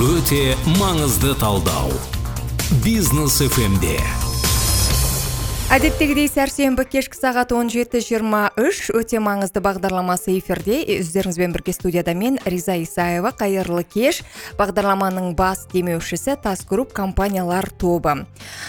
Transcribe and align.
өте 0.00 0.56
маңызды 0.76 1.32
талдау. 1.40 1.92
Бизнес 2.84 3.40
фмде 3.48 4.25
әдеттегідей 5.66 6.28
сәрсенбі 6.30 6.84
кешкі 6.86 7.18
сағат 7.18 7.50
17.23 7.50 8.92
өте 8.94 9.18
маңызды 9.18 9.60
бағдарламасы 9.64 10.36
эфирде. 10.38 10.78
Өздеріңізбен 10.94 11.54
бірге 11.56 11.74
студияда 11.74 12.14
мен 12.14 12.38
риза 12.46 12.76
исаева. 12.78 13.32
Қайырлы 13.34 13.82
кеш. 13.82 14.22
Бағдарламаның 14.60 15.34
бас 15.36 15.64
демеушісі 15.72 16.36
тас 16.42 16.62
групп 16.70 16.94
компаниялар 16.94 17.66
тобы. 17.82 18.14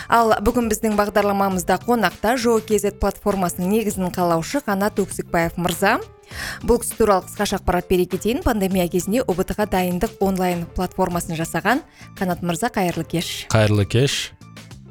Ал 0.09 0.33
бүгін 0.41 0.71
біздің 0.73 0.97
бағдарламамызда 0.97 1.77
қонақта 1.85 2.33
жоо 2.41 2.63
kz 2.65 2.97
платформасының 2.97 3.77
негізін 3.77 4.09
қалаушы 4.15 4.63
қанат 4.65 4.97
өксікбаев 4.97 5.61
мырза. 5.61 5.99
Бұл 6.65 6.81
кісі 6.81 6.97
туралы 6.97 7.27
қысқаша 7.29 7.61
ақпарат 7.61 7.87
бере 7.91 8.07
кетейін. 8.09 8.41
Пандемия 8.43 8.89
кезінде 8.89 9.21
ұбт 9.21 9.53
ға 9.53 9.69
дайындық 9.69 10.17
онлайн 10.19 10.65
платформасын 10.75 11.37
жасаған 11.37 11.85
қанат 12.17 12.41
мырза 12.41 12.73
қайырлы 12.73 13.05
кеш. 13.05 13.45
Қайырлы 13.53 13.85
кеш. 13.85 14.36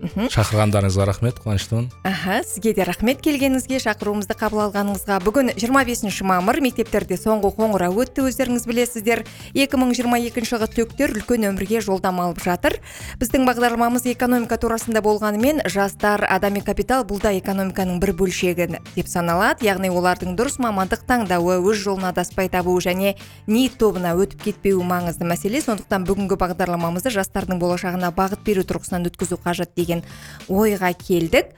Шақырғандарыңызға 0.04 1.06
рахмет 1.08 1.38
қуаныштымын. 1.40 1.88
Аха 2.04 2.42
сізге 2.44 2.72
де 2.76 2.84
рахмет. 2.84 3.20
Келгеніңізге 3.24 3.78
шақыруымызды 3.80 4.36
қабыл 4.36 4.66
алғаныңызға 4.66 5.18
бүгін 5.24 5.52
25 5.56 6.20
мамыр 6.26 6.60
мектептерде 6.60 7.16
соңғы 7.16 7.52
қоңырау 7.56 7.96
өтті 8.04 8.26
өздеріңіз 8.28 8.66
білесіздер. 8.68 9.24
2022 9.54 10.44
жылғы 10.50 10.68
түлектер 10.74 11.14
үлкен 11.16 11.48
өмірге 11.50 11.80
жолдама 11.80 12.26
алып 12.28 12.42
жатыр. 12.44 12.76
Біздің 13.20 13.46
бағдарламамыз 13.48 14.06
экономика 14.12 14.58
турасында 14.60 15.00
болғанымен 15.04 15.64
жастар 15.72 16.26
адами 16.28 16.60
капитал 16.60 17.06
бұл 17.08 17.22
да 17.22 17.32
экономиканың 17.38 18.00
бір 18.02 18.12
бөлшегі 18.20 18.68
деп 18.94 19.08
саналады. 19.08 19.64
Яғни 19.66 19.90
олардың 19.90 20.36
дұрыс 20.36 20.60
мамандық 20.60 21.06
таңдауы 21.08 21.58
өз 21.62 21.80
жолын 21.86 22.10
адаспай 22.12 22.50
табуы 22.52 22.82
және 22.84 23.16
ниет 23.46 23.78
тобына 23.80 24.14
өтіп 24.18 24.44
кетпеуі 24.50 24.84
маңызды 24.84 25.24
мәселе. 25.24 25.62
Сондықтан 25.64 26.04
бүгінгі 26.08 26.38
бағдарламамызды 26.40 27.14
жастардың 27.14 27.60
болашағына 27.62 28.12
бағыт 28.16 28.44
беру 28.46 28.66
тұрғысынан 28.66 29.08
өткізу 29.10 29.40
қажет 29.42 29.72
деген 29.86 30.02
ойға 30.50 30.90
келдік. 30.98 31.54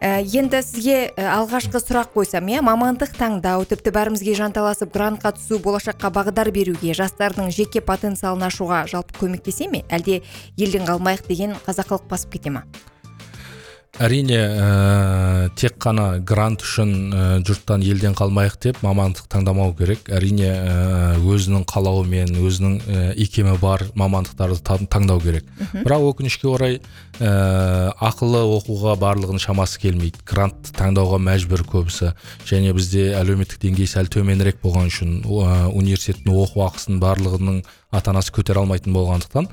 Ә, 0.00 0.20
енді 0.20 0.60
сізге 0.64 1.10
ә, 1.16 1.24
алғашқы 1.40 1.80
сұрақ 1.80 2.12
қойсам 2.14 2.48
иә 2.52 2.60
мамандық 2.64 3.16
таңдау 3.16 3.64
тіпті 3.68 3.92
бәрімізге 3.96 4.36
жанталасып 4.36 4.92
грантқа 4.92 5.32
түсу 5.36 5.60
болашаққа 5.64 6.12
бағдар 6.12 6.52
беруге 6.52 6.94
жастардың 6.96 7.50
жеке 7.52 7.80
потенциалын 7.80 8.48
ашуға 8.48 8.84
жалпы 8.88 9.16
көмектесе 9.20 9.68
ме? 9.72 9.84
Әлде 9.88 10.22
елден 10.56 10.88
қалмайық 10.88 11.28
деген 11.28 11.56
қазақылық 11.66 12.08
басып 12.12 12.36
кете 12.36 12.52
ма? 12.56 12.64
Әрине 13.98 14.38
ә, 14.38 15.48
тек 15.58 15.78
қана 15.82 16.20
грант 16.22 16.62
үшін 16.62 16.92
ә, 17.10 17.24
жұрттан 17.46 17.82
елден 17.84 18.14
қалмайық 18.18 18.56
деп 18.62 18.78
мамандық 18.84 19.26
таңдамау 19.32 19.74
керек. 19.78 20.06
Әрине 20.12 20.50
ә, 20.52 20.76
өзінің 21.18 21.66
қалауымен 21.70 22.36
өзінің 22.38 22.76
ә, 22.80 23.02
икемі 23.24 23.56
бар 23.60 23.84
мамандықтарды 23.98 24.60
таңдау 24.92 25.20
керек. 25.24 25.48
Бірақ 25.74 26.06
өкінішке 26.12 26.48
орай 26.52 26.78
ә, 27.18 27.90
ақылы 27.98 28.44
оқуға 28.60 28.94
барлығының 29.00 29.42
шамасы 29.42 29.82
келмейді. 29.82 30.22
Грант 30.28 30.72
таңдауға 30.78 31.20
мәжбүр 31.26 31.66
көбісі. 31.68 32.14
Және 32.48 32.72
бізде 32.76 33.10
әлеуметтік 33.18 33.60
деңгей 33.66 33.90
сәл 33.90 34.08
төменірек 34.12 34.62
болған 34.62 34.88
үшін 34.92 35.20
ә, 35.26 35.68
университеттің 35.74 36.36
оқу 36.46 36.64
ақысын 36.68 37.02
барлығының 37.02 37.62
ата 37.90 38.12
анасы 38.12 38.32
көтере 38.34 38.62
алмайтын 38.62 38.94
болғандықтан 38.94 39.48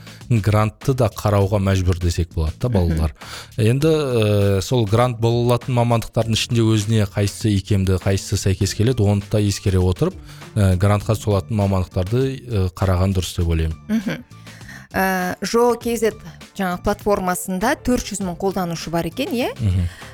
грантты 0.46 0.94
да 0.98 1.10
қарауға 1.14 1.60
мәжбүр 1.64 2.00
десек 2.02 2.34
болады 2.36 2.58
да 2.62 2.70
балалар. 2.70 3.16
Енді 3.58 3.90
ә, 3.90 4.62
сол 4.62 4.86
грант 4.90 5.20
бола 5.20 5.44
алатын 5.48 5.78
мамандықтардың 5.78 6.38
ішінде 6.38 6.66
өзіне 6.66 7.08
қайсысы 7.10 7.56
икемді 7.58 7.98
қайсысы 8.04 8.38
сәйкес 8.38 8.76
келеді 8.78 9.08
оны 9.08 9.26
да 9.32 9.42
ескере 9.42 9.82
отырып 9.82 10.18
ә, 10.56 10.76
грантқа 10.78 11.18
түсетін 11.18 11.58
мамандықтарды 11.58 12.26
ә, 12.38 12.68
қараған 12.78 13.18
дұрыс 13.18 13.38
деп 13.40 13.50
ойлаймын. 13.50 14.24
Ә, 14.94 15.36
жоо 15.44 15.76
kz 15.76 16.14
жаңағы 16.58 16.84
платформасында 16.86 17.74
400 17.86 18.22
мың 18.24 18.38
қолданушы 18.40 18.90
бар 18.94 19.10
екен 19.10 19.34
иә? 19.36 19.50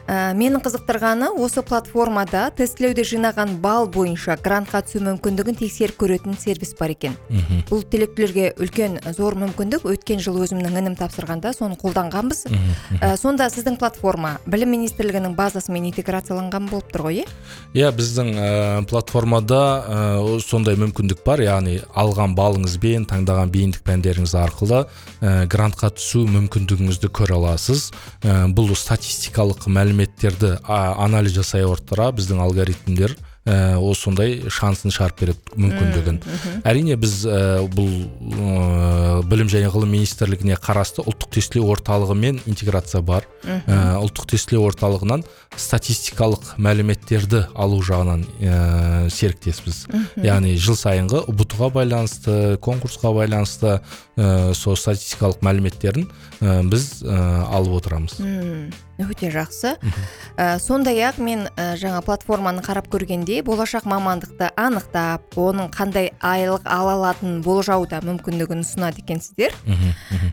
Ә, 0.07 0.33
менің 0.37 0.63
қызықтырғаны 0.65 1.31
осы 1.39 1.63
платформада 1.65 2.49
тестілеуде 2.57 3.05
жинаған 3.07 3.57
балл 3.63 3.87
бойынша 3.87 4.37
грантқа 4.43 4.83
түсу 4.87 5.01
мүмкіндігін 5.05 5.57
тексеріп 5.59 5.99
көретін 6.01 6.37
сервис 6.39 6.73
бар 6.79 6.93
екен. 6.93 7.15
Бұл 7.69 7.83
түлектілерге 7.87 8.53
үлкен 8.59 8.99
зор 9.15 9.37
мүмкіндік. 9.39 9.85
Өткен 9.87 10.21
жылы 10.23 10.43
өзімнің 10.47 10.77
інім 10.81 10.97
тапсырғанда 10.99 11.53
соны 11.55 11.77
қолданғанбыз. 11.81 12.45
Ә, 12.99 13.15
сонда 13.17 13.49
сіздің 13.53 13.77
платформа 13.79 14.37
білім 14.45 14.73
министрлігінің 14.75 15.35
базасымен 15.37 15.87
интеграцияланған 15.91 16.69
болып 16.71 16.91
тұр 16.93 17.07
ғой 17.07 17.23
иә 17.23 17.27
иә 17.73 17.91
біздің 17.95 18.33
ә, 18.33 18.49
платформада 18.89 19.61
ә, 19.87 20.39
сондай 20.43 20.77
мүмкіндік 20.79 21.23
бар. 21.25 21.43
Яғни 21.43 21.79
алған 21.95 22.35
балыңызбен 22.37 23.07
таңдаған 23.09 23.51
бейіндік 23.53 23.83
пәндеріңіз 23.87 24.35
арқылы 24.39 24.83
ә, 25.21 25.45
грантқа 25.51 25.93
түсу 25.97 26.25
мүмкіндігіңізді 26.27 27.11
көре 27.13 27.37
аласыз. 27.37 27.91
Ә, 28.23 28.47
бұл 28.53 28.73
статистикалық 28.77 29.67
мәліметтерді 29.93 30.57
анализ 30.65 31.37
жасай 31.37 31.65
отыра 31.67 32.11
біздің 32.15 32.41
алгоритмдер 32.43 33.15
ә, 33.45 33.75
ол 33.77 33.95
сондай 33.95 34.39
шансын 34.51 34.93
шығарып 34.93 35.19
береді 35.19 35.57
мүмкіндігін 35.59 36.19
әрине 36.67 36.95
біз 36.99 37.23
ә, 37.27 37.39
бұл 37.71 37.89
ә, 37.91 39.21
білім 39.27 39.49
және 39.51 39.71
ғылым 39.73 39.91
министрлігіне 39.93 40.57
қарасты 40.63 41.03
ұлттық 41.03 41.33
тестілеу 41.37 41.67
орталығымен 41.73 42.41
интеграция 42.47 43.01
бар. 43.03 43.27
Ә, 43.43 43.99
ұлттық 43.99 44.29
тестілеу 44.31 44.63
орталығынан 44.69 45.25
статистикалық 45.59 46.53
мәліметтерді 46.63 47.43
алу 47.53 47.81
жағынан 47.83 48.23
ә, 48.39 49.09
серіктеспіз. 49.13 49.83
Яғни 50.23 50.55
жыл 50.55 50.79
сайынғы 50.79 51.25
ұбт 51.27 51.57
ға 51.59 51.69
байланысты 51.75 52.57
конкурсқа 52.63 53.11
байланысты 53.19 53.75
ә, 54.15 54.53
сол 54.55 54.79
статистикалық 54.79 55.43
мәліметтерін 55.45 56.07
ә, 56.39 56.61
біз 56.69 57.03
ә, 57.03 57.19
алып 57.51 57.81
отырамыз. 57.81 58.17
Өте 59.09 59.31
жақсы. 59.33 59.75
Ә, 60.37 60.59
сондай 60.59 61.01
ақ 61.05 61.19
мен 61.21 61.47
ә, 61.57 61.75
жаңа 61.77 62.01
платформаны 62.05 62.63
қарап 62.65 62.87
көргенде 62.93 63.41
болашақ 63.45 63.85
мамандықты 63.89 64.49
анықтап 64.57 65.37
оның 65.37 65.69
қандай 65.73 66.11
айлық 66.21 66.65
ала 66.65 66.95
алатынын 66.97 67.41
болжау 67.45 67.85
да 67.89 67.99
мүмкіндігін 68.05 68.63
ұсынады 68.63 69.03
екенсіздер 69.03 69.53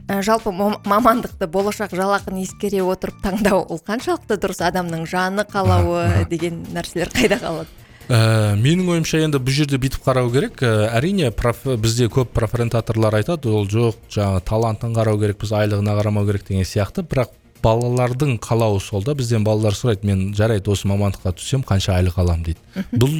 ә, 0.08 0.22
жалпы 0.22 0.52
мамандықты 0.52 1.50
болашақ 1.50 1.92
жалақыны 1.98 2.46
ескере 2.46 2.80
отырып 2.82 3.20
таңдау 3.24 3.66
ол 3.68 3.82
қаншалықты 3.84 4.40
дұрыс? 4.40 4.62
Адамның 4.70 5.06
жаны 5.10 5.44
қалауы 5.44 6.26
деген 6.30 6.64
нәрселер 6.72 7.12
қайда 7.12 7.40
қалады? 7.42 7.68
Ә, 8.10 8.56
менің 8.58 8.88
ойымша 8.90 9.20
енді 9.22 9.38
бұл 9.38 9.54
жерде 9.54 9.78
бүйтіп 9.78 10.02
қарау 10.02 10.32
керек. 10.34 10.58
Ә, 10.66 10.88
әрине 10.98 11.28
проф, 11.30 11.60
бізде 11.78 12.08
көп 12.10 12.32
профорентаторлар 12.34 13.20
айтады 13.20 13.52
ол 13.54 13.68
жоқ 13.70 14.00
жаңағы 14.10 14.40
талантын 14.48 14.96
қарау 14.96 15.20
керек 15.20 15.38
біз 15.38 15.52
айлығына 15.54 15.94
қарамау 16.00 16.26
керек 16.26 16.48
деген 16.48 16.66
сияқты. 16.66 17.04
Бірақ 17.06 17.30
балалардың 17.62 18.38
қалауы 18.42 18.80
сол 18.82 19.04
да. 19.04 19.14
Бізден 19.14 19.44
балалар 19.46 19.76
сұрайды 19.76 20.08
мен 20.08 20.34
жарайды 20.36 20.72
осы 20.72 20.88
мамандыққа 20.90 21.34
түссем 21.38 21.64
қанша 21.66 21.96
айлық 21.98 22.18
аламын? 22.20 22.50
дейді. 22.50 22.86
Бұл 22.92 23.16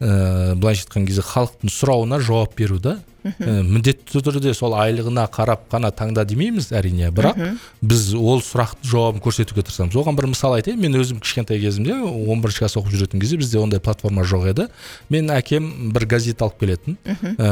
ә, 0.00 0.54
былайша 0.54 0.86
айтқан 0.86 1.06
кезде 1.06 1.24
халықтың 1.26 1.72
сұрауына 1.72 2.20
жауап 2.20 2.56
беру 2.58 2.78
да. 2.82 2.98
Ә, 3.24 3.62
міндетті 3.62 4.22
түрде 4.22 4.54
сол 4.54 4.74
айлығына 4.78 5.26
қарап 5.32 5.68
қана 5.72 5.90
таңда 5.94 6.24
демейміз 6.28 6.72
әрине 6.74 7.10
бірақ 7.14 7.38
біз 7.82 8.12
ол 8.18 8.42
сұрақтың 8.42 8.88
жауабын 8.90 9.22
көрсетуге 9.22 9.64
тырысамыз. 9.66 9.96
Оған 9.96 10.16
бір 10.18 10.28
мысал 10.32 10.56
айтайын 10.56 10.80
мен 10.80 10.96
өзім 10.98 11.20
кішкентай 11.22 11.60
кезімде 11.62 11.94
он 12.02 12.42
бірінші 12.42 12.62
класс 12.64 12.76
оқып 12.80 12.96
жүретін 12.96 13.22
кезде 13.22 13.38
бізде 13.40 13.60
ондай 13.62 13.80
платформа 13.80 14.24
жоқ 14.26 14.48
еді. 14.52 14.68
Мен 15.12 15.30
әкем 15.34 15.92
бір 15.94 16.06
газет 16.10 16.42
алып 16.42 16.58
келетін. 16.62 16.98
Ә, 17.06 17.50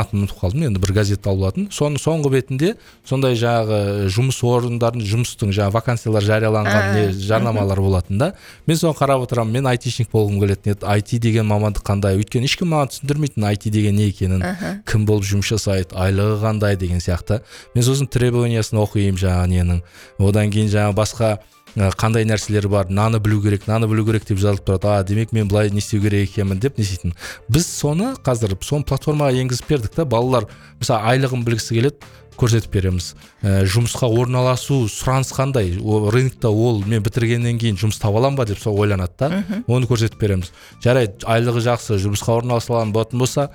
атын 0.00 0.24
ұмытып 0.24 0.40
қалдым 0.42 0.66
енді 0.70 0.82
бір 0.82 0.94
газет 1.00 1.26
алып 1.26 1.46
алатын. 1.46 1.68
Соның 1.74 2.00
соңғы 2.02 2.32
бетінде 2.36 2.74
сондай 3.06 3.36
жаңағы 3.38 4.10
жұмыс 4.12 4.40
орындарын 4.46 5.04
жұмыстың 5.06 5.52
жаңағы 5.56 5.76
вакансиялар 5.76 6.26
жарияланған 6.26 6.92
не 6.96 7.04
жарнамалар 7.12 7.80
болатын 7.80 8.18
да. 8.20 8.32
Мен 8.66 8.78
соны 8.80 8.96
қарап 8.98 9.26
отырамын 9.26 9.58
мен 9.58 9.70
айтишник 9.70 10.10
болғым 10.12 10.40
келетін 10.42 10.74
еді. 10.74 10.86
Айти 10.86 11.18
деген 11.22 11.46
мамандық 11.50 11.84
қандай? 11.86 12.18
Өйткені 12.20 12.48
ешкім 12.48 12.72
маған 12.72 12.92
түсіндірмейтін 12.92 13.46
айти 13.48 13.70
деген 13.70 13.96
не 13.96 14.08
екенін. 14.10 14.42
Кім 14.86 15.06
болып 15.08 15.26
жұмыс 15.28 15.52
жасайды 15.54 15.96
айлығы 15.96 16.40
қандай 16.42 16.76
деген 16.76 17.02
сияқты. 17.02 17.42
Мен 17.74 17.84
сосын 17.86 18.08
требованиясын 18.08 18.80
оқимын 18.82 19.20
жаңағы 19.20 19.52
ненің. 19.52 19.84
Одан 20.18 20.50
кейін 20.54 20.72
жаңағы 20.72 20.96
басқа 20.96 21.36
қандай 21.76 22.24
нәрселер 22.24 22.68
бар 22.72 22.88
мынаны 22.88 23.20
білу 23.20 23.42
керек 23.44 23.66
мынаны 23.66 23.88
білу 23.90 24.06
керек 24.06 24.24
деп 24.24 24.38
жазылып 24.40 24.64
тұрады. 24.64 24.96
А 24.96 25.04
демек 25.04 25.32
мен 25.32 25.48
былай 25.48 25.70
не 25.70 25.82
істеу 25.84 26.00
керек 26.00 26.30
екенмін 26.30 26.60
деп 26.60 26.78
не 26.78 26.84
істейтін 26.84 27.12
біз 27.48 27.66
соны 27.68 28.14
қазір 28.24 28.56
соны 28.64 28.88
платформаға 28.88 29.36
енгізіп 29.42 29.68
бердік 29.68 29.92
та 29.92 30.06
балалар 30.08 30.48
мысалы 30.80 31.04
айлығын 31.12 31.44
білгісі 31.44 31.76
келеді 31.76 32.14
көрсетіп 32.36 32.72
береміз. 32.72 33.14
Ә, 33.40 33.64
жұмысқа 33.64 34.08
орналасу 34.12 34.84
сұраныс 34.92 35.32
қандай? 35.32 35.72
Рынокта 35.80 36.50
ол 36.52 36.82
мен 36.84 37.04
бітіргеннен 37.04 37.56
кейін 37.60 37.78
жұмыс 37.80 38.00
таба 38.00 38.20
аламын 38.20 38.40
ба 38.40 38.44
деп 38.48 38.60
сол 38.60 38.76
ойланады 38.76 39.16
да 39.18 39.62
оны 39.66 39.88
көрсетіп 39.88 40.20
береміз. 40.20 40.52
Жарайды 40.84 41.24
айлығы 41.24 41.64
жақсы 41.64 41.96
жұмысқа 42.04 42.36
орналаса 42.42 42.84
болатын 42.84 43.24
болса 43.24 43.48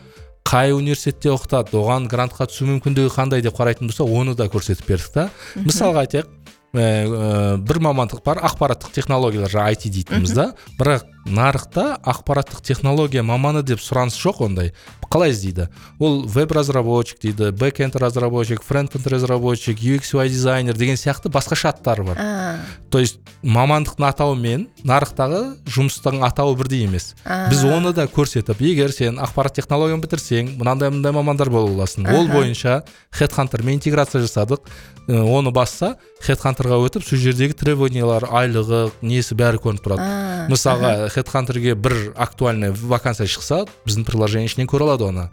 қай 0.47 0.73
университетте 0.75 1.31
оқытады 1.31 1.77
оған 1.79 2.07
грантқа 2.11 2.47
түсу 2.49 2.67
мүмкіндігі 2.69 3.13
қандай 3.13 3.43
деп 3.45 3.57
қарайтын 3.57 3.91
болса 3.91 4.03
оны 4.03 4.35
да 4.35 4.49
көрсетіп 4.51 4.88
бердік 4.89 5.13
та. 5.13 5.27
Мысалға 5.55 6.05
айтайық 6.05 6.27
ә, 6.73 7.57
бір 7.61 7.79
мамандық 7.88 8.23
бар 8.25 8.41
ақпараттық 8.49 8.93
технологиялар 8.95 9.51
жаңағы 9.53 9.75
айти 9.75 9.91
дейтініміз 9.93 10.35
да. 10.35 10.47
Бірақ 10.79 11.05
нарықта 11.25 12.00
ақпараттық 12.01 12.63
технология 12.65 13.23
маманы 13.23 13.62
деп 13.63 13.81
сұраныс 13.81 14.18
жоқ 14.18 14.45
ондай. 14.47 14.73
Қалай 15.12 15.33
іздейді? 15.33 15.68
Ол 16.00 16.21
веб 16.23 16.53
разработчик 16.56 17.19
дейді 17.19 17.51
бэкенд 17.51 17.97
разработчик 18.00 18.63
фронтенд 18.63 19.06
разработчик 19.07 19.77
UX 19.77 20.13
UI 20.15 20.29
дизайнер 20.29 20.77
деген 20.77 20.95
сияқты 20.95 21.27
басқаша 21.27 21.69
аттары 21.69 22.03
бар. 22.03 22.18
А. 22.18 22.56
То 22.89 23.00
есть 23.00 23.19
мамандықтың 23.44 24.07
атауы 24.07 24.38
мен 24.39 24.69
нарықтағы 24.88 25.57
жұмыстың 25.68 26.23
атауы 26.23 26.56
бірдей 26.56 26.85
емес. 26.85 27.15
А. 27.25 27.50
біз 27.51 27.65
оны 27.67 27.91
да 27.91 28.07
көрсетіп 28.07 28.63
егер 28.63 28.95
сен 28.95 29.19
ақпарат 29.19 29.59
технологияны 29.59 30.00
бітірсең 30.06 30.56
мынандай 30.56 30.89
мындай 30.95 31.12
мамандар 31.12 31.51
бола 31.51 31.75
аласың. 31.75 32.07
Ол 32.07 32.31
бойынша 32.31 32.85
хедхантермен 33.12 33.81
интеграция 33.81 34.24
жасадық. 34.24 34.63
Оны 35.12 35.51
басса 35.51 35.97
хедхантерға 36.24 36.77
өтіп 36.85 37.03
сол 37.03 37.19
жердегі 37.19 37.57
требованиялар 37.57 38.29
айлығы 38.31 38.91
несі 39.01 39.35
бәрі 39.35 39.59
көрініп 39.59 39.83
тұрады. 39.83 40.07
Мысалға 40.51 41.09
хедхантерге 41.13 41.75
бір 41.75 42.13
актуальный 42.15 42.71
вакансия 42.71 43.27
шықса 43.27 43.65
біздің 43.85 44.05
приложение 44.07 44.49
ішінен 44.51 44.69
көре 44.71 44.87
алады 44.89 45.09
оны 45.11 45.29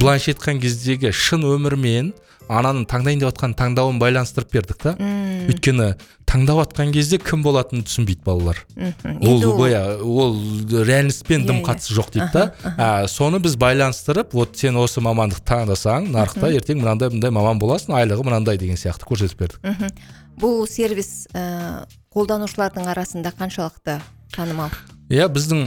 былайша 0.00 0.32
айтқан 0.34 0.60
кездегі 0.62 1.12
шын 1.14 1.44
өмірмен 1.48 2.12
ананың 2.48 2.84
таңдайын 2.88 3.22
деп 3.22 3.30
жатқан 3.30 3.54
таңдауын 3.56 3.98
байланыстырып 4.00 4.50
бердік 4.52 4.80
та 4.82 4.92
м, 4.98 5.46
өйткені 5.48 5.86
таңдап 6.28 6.58
жатқан 6.60 6.92
кезде 6.92 7.18
кім 7.22 7.40
болатынын 7.44 7.86
түсінбейді 7.88 8.20
балалар 8.26 8.60
мхм. 8.76 9.16
ол 9.24 10.26
ол 10.26 10.36
реальностьпен 10.84 11.46
дым 11.48 11.62
қатысы 11.64 11.96
жоқ 11.96 12.12
дейді 12.12 12.28
да 12.34 12.44
а, 12.76 13.06
соны 13.08 13.40
біз 13.40 13.56
байланыстырып 13.56 14.34
вот 14.36 14.58
сен 14.60 14.76
осы 14.76 15.00
мамандықты 15.04 15.46
таңдасаң 15.54 16.10
нарықта 16.12 16.52
ертең 16.58 16.82
мынандай 16.82 17.12
мындай 17.14 17.32
маман 17.32 17.60
боласың 17.62 17.96
айлығы 17.96 18.28
мынандай 18.28 18.60
деген 18.60 18.76
сияқты 18.76 19.08
көрсетіп 19.08 19.40
бердік 19.40 20.04
бұл 20.36 20.66
сервис 20.68 21.28
ә, 21.32 21.86
қолданушылардың 22.12 22.90
арасында 22.92 23.32
қаншалықты 23.38 24.00
танымал 24.34 24.74
иә 25.12 25.28
біздің 25.32 25.64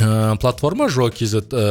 ә, 0.00 0.36
платформа 0.40 0.88
жо 0.92 1.08
kz 1.12 1.42
ә, 1.50 1.64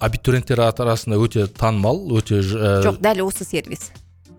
абитуриенттер 0.00 0.62
арасында 0.70 1.18
өте 1.20 1.46
танымал 1.46 2.02
өте 2.18 2.40
ә, 2.40 2.78
жоқ 2.86 3.00
дәл 3.04 3.26
осы 3.26 3.44
сервис. 3.48 3.90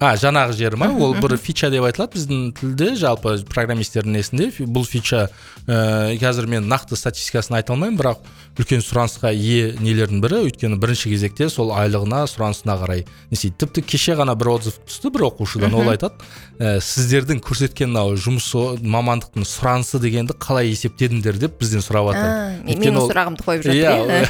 А 0.02 0.16
жаңағы 0.18 0.56
жері 0.58 0.80
ма? 0.82 0.88
Ол 0.98 1.14
бір 1.22 1.38
фича 1.38 1.70
деп 1.70 1.86
айтылады. 1.86 2.18
Біздің 2.18 2.46
тілде 2.58 2.94
жалпы 2.98 3.36
программистердің 3.52 4.16
несінде 4.18 4.50
бұл 4.66 4.88
фича 4.88 5.28
ә, 5.68 6.16
қазір 6.22 6.48
мен 6.50 6.66
нақты 6.72 6.98
статистикасын 6.98 7.60
айта 7.60 7.76
алмаймын 7.76 8.00
бірақ 8.00 8.24
үлкен 8.58 8.82
сұранысқа 8.82 9.32
ие 9.36 9.76
нелердің 9.78 10.24
бірі 10.24 10.42
өйткені 10.48 10.80
бірінші 10.82 11.12
кезекте 11.14 11.50
сол 11.54 11.72
айлығына 11.76 12.24
сұранысына 12.32 12.78
қарай 12.82 13.06
не 13.30 13.38
істейді. 13.38 13.60
Тіпті 13.62 13.86
кеше 13.94 14.18
ғана 14.20 14.36
бір 14.40 14.56
отзыв 14.56 14.80
түсті 14.90 15.14
бір 15.14 15.28
оқушыдан. 15.30 15.76
Ол 15.78 15.94
айтады 15.94 16.18
ә, 16.58 16.80
сіздердің 16.82 17.44
көрсеткен 17.46 17.92
мынау 17.92 18.18
жұмыс 18.18 18.50
мамандықтың 18.82 19.46
сұранысы 19.48 20.02
дегенді 20.02 20.36
қалай 20.42 20.72
есептедіңдер? 20.74 21.42
деп 21.42 21.58
бізден 21.62 21.84
сұрап 21.84 22.12
жатыр 22.12 22.62
менің 22.68 23.00
сұрағымды 23.10 23.46
қойып 23.46 23.66
жатыр 23.66 23.80
иә 23.80 24.22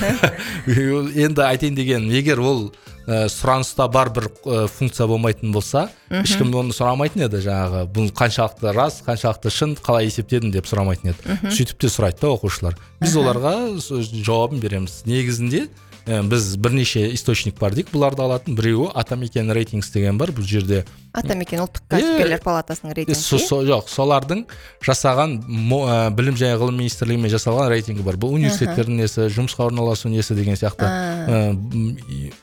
иә. 0.67 1.17
енді 1.25 1.45
айтайын 1.47 1.77
дегенім 1.77 2.13
егер 2.15 2.39
ол 2.39 2.69
ә, 3.11 3.25
сұраныста 3.33 3.87
бар 3.91 4.09
бір 4.15 4.29
ә, 4.47 4.63
функция 4.71 5.07
болмайтын 5.11 5.51
болса 5.51 5.89
ешкім 6.23 6.53
оны 6.55 6.73
сұрамайтын 6.75 7.25
еді 7.27 7.41
жаңағы 7.45 7.83
бұл 7.95 8.09
қаншалықты 8.15 8.73
рас 8.77 9.01
қаншалықты 9.05 9.51
шын 9.51 9.75
қалай 9.83 10.07
есептедің 10.09 10.51
деп 10.55 10.69
сұрамайтын 10.71 11.11
еді. 11.13 11.37
Сөйтіп 11.51 11.77
те 11.83 11.91
сұрайды 11.91 12.21
да 12.23 12.31
оқушылар. 12.35 12.77
Біз 13.03 13.15
оларға 13.19 13.53
с- 13.81 14.11
жауабын 14.25 14.59
береміз. 14.63 15.01
Негізінде 15.05 15.67
ә, 16.07 16.21
біз 16.27 16.55
бірнеше 16.57 17.03
источник 17.13 17.59
бар 17.59 17.73
дейік 17.75 17.91
бұларды 17.93 18.23
алатын 18.23 18.55
біреуі 18.57 18.89
атамекен 18.95 19.51
рейтингс 19.53 19.91
деген 19.93 20.17
бар 20.17 20.31
бұл 20.31 20.45
жерде. 20.47 20.83
Атамекен 21.13 21.59
ұлттық 21.65 21.83
кәсіпкерлер 21.91 22.41
палатасының 22.41 22.93
рейтингі. 22.95 23.19
со- 23.19 23.37
со- 23.39 23.61
жоқ 23.67 23.89
солардың 23.91 24.45
жасаған 24.81 25.37
мо- 25.47 25.85
ә, 25.87 26.09
білім 26.15 26.35
және 26.39 26.55
ғылым 26.57 26.77
министрлігімен 26.81 27.29
жасалған 27.31 27.69
рейтингі 27.69 28.01
бар. 28.03 28.15
Бұл 28.15 28.33
университеттердің 28.39 28.95
несі 29.03 29.27
жұмысқа 29.29 29.65
орналасу 29.67 30.09
несі 30.09 30.35
деген 30.35 30.55
сияқты. 30.55 30.87
Ә, 30.87 31.55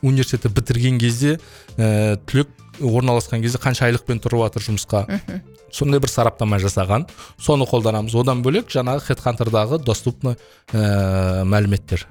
университетті 0.02 0.48
бітірген 0.54 0.98
кезде 1.00 1.38
ә, 1.78 2.16
түлек 2.26 2.48
орналасқан 2.80 3.42
кезде 3.42 3.58
қанша 3.58 3.88
айлықпен 3.88 4.20
тұрып 4.22 4.44
жатыр 4.46 4.62
жұмысқа? 4.68 5.00
Сондай 5.72 6.00
бір 6.00 6.08
сараптама 6.08 6.56
жасаған. 6.62 7.08
Соны 7.40 7.66
қолданамыз. 7.68 8.14
Одан 8.16 8.40
бөлек 8.44 8.70
жаңағы 8.72 9.02
хедхантердағы 9.08 9.80
доступный 9.84 10.36
ә, 10.72 11.44
мәліметтер. 11.44 12.06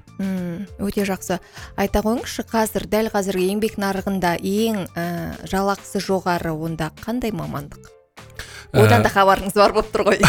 Өте 0.79 1.05
жақсы. 1.07 1.39
Айта 1.79 2.03
қойыңызшы 2.05 2.45
қазір 2.49 2.87
дәл 2.91 3.11
қазіргі 3.13 3.49
еңбек 3.53 3.77
нарығында 3.81 4.37
ең 4.41 4.83
ә, 4.93 5.05
жалақысы 5.49 6.01
жоғары 6.03 6.53
онда 6.53 6.91
қандай 7.03 7.33
мамандық? 7.35 7.91
Одан 8.75 9.03
да 9.05 9.11
хабарыңыз 9.11 9.55
бар 9.55 9.73
болып 9.75 9.91
тұр 9.93 10.07
ғой. 10.09 10.21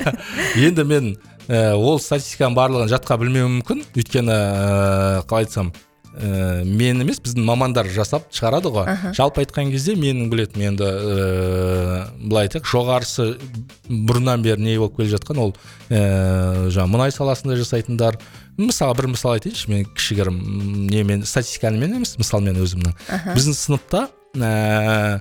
Енді 0.66 0.86
мен 0.88 1.10
ә, 1.48 1.74
ол 1.76 2.00
статистиканың 2.00 2.56
барлығын 2.56 2.92
жатқа 2.94 3.18
білмеуім 3.20 3.58
мүмкін. 3.60 3.84
Өйткені 3.94 4.32
ә, 4.34 5.26
қалай 5.28 5.44
айтсам 5.44 5.74
ә, 6.14 6.62
мен 6.64 7.02
емес 7.02 7.18
біздің 7.22 7.44
мамандар 7.46 7.88
жасап 7.90 8.28
шығарады 8.34 8.70
ғой. 8.74 8.88
Жалпы 9.16 9.42
айтқан 9.42 9.72
кезде 9.72 9.96
менің 9.98 10.30
білетінім 10.32 10.66
енді 10.70 10.86
ә, 10.86 12.06
былай 12.22 12.48
айтайық 12.48 12.68
жоғарысы 12.70 13.26
бұрыннан 13.88 14.44
бері 14.46 14.62
не 14.62 14.78
болып 14.78 14.96
келе 14.98 15.12
жатқан 15.16 15.42
ол 15.42 15.54
ә, 15.90 16.70
жаңағы 16.70 16.92
мұнай 16.94 17.14
саласында 17.14 17.58
жасайтындар. 17.60 18.18
Мысалы 18.58 18.94
бір 18.94 19.10
мысал 19.14 19.34
айтайыншы 19.34 19.70
мен 19.72 19.86
кішігірім 19.90 20.40
немен 20.90 21.24
статистикамен 21.26 21.98
емес 21.98 22.14
мысалмен 22.20 22.60
өзімнің. 22.62 22.94
Біздің 23.34 23.58
сыныпта 23.58 24.06
ә, 24.38 25.20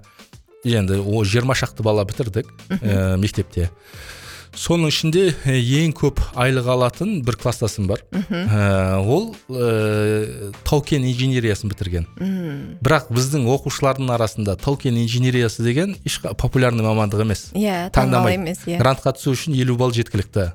енді 0.63 1.01
о 1.01 1.23
жиырма 1.25 1.57
шақты 1.57 1.83
бала 1.83 2.05
бітірдік 2.05 2.53
ә, 2.69 3.17
мектепте. 3.17 3.71
Соның 4.57 4.91
ішінде 4.91 5.23
ең 5.50 5.94
көп 5.97 6.19
айлық 6.39 6.67
алатын 6.73 7.15
бір 7.25 7.38
класстасым 7.41 7.88
бар. 7.89 8.03
Ә, 8.13 9.00
ол 9.01 9.33
ә, 9.50 10.51
тау-кен 10.67 11.05
инженериясын 11.09 11.71
бітірген. 11.71 12.07
Бірақ 12.83 13.09
біздің 13.13 13.47
оқушылардың 13.55 14.13
арасында 14.13 14.55
тау-кен 14.61 14.97
инженериясы 15.01 15.65
деген 15.65 15.95
еш 16.05 16.19
популярный 16.21 16.85
мамандық 16.85 17.25
емес. 17.25 17.50
Иә 17.53 17.89
танымал 17.89 18.29
таңдамайды. 18.29 18.39
емес 18.39 18.63
иә. 18.67 18.77
Грантқа 18.81 19.15
түсу 19.17 19.33
үшін 19.33 19.57
елу 19.57 19.75
балл 19.79 19.94
жеткілікті. 19.95 20.51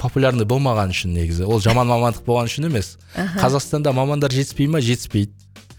Популярный 0.00 0.46
болмаған 0.48 0.94
үшін 0.94 1.12
негізі. 1.12 1.44
Ол 1.44 1.60
жаман 1.60 1.90
мамандық 1.90 2.24
болған 2.24 2.48
үшін 2.48 2.70
емес. 2.70 2.96
Қазақстанда 3.36 3.92
мамандар 3.92 4.32
жетіспей 4.32 4.70
ма? 4.70 4.80
Жетіспейді. 4.80 5.34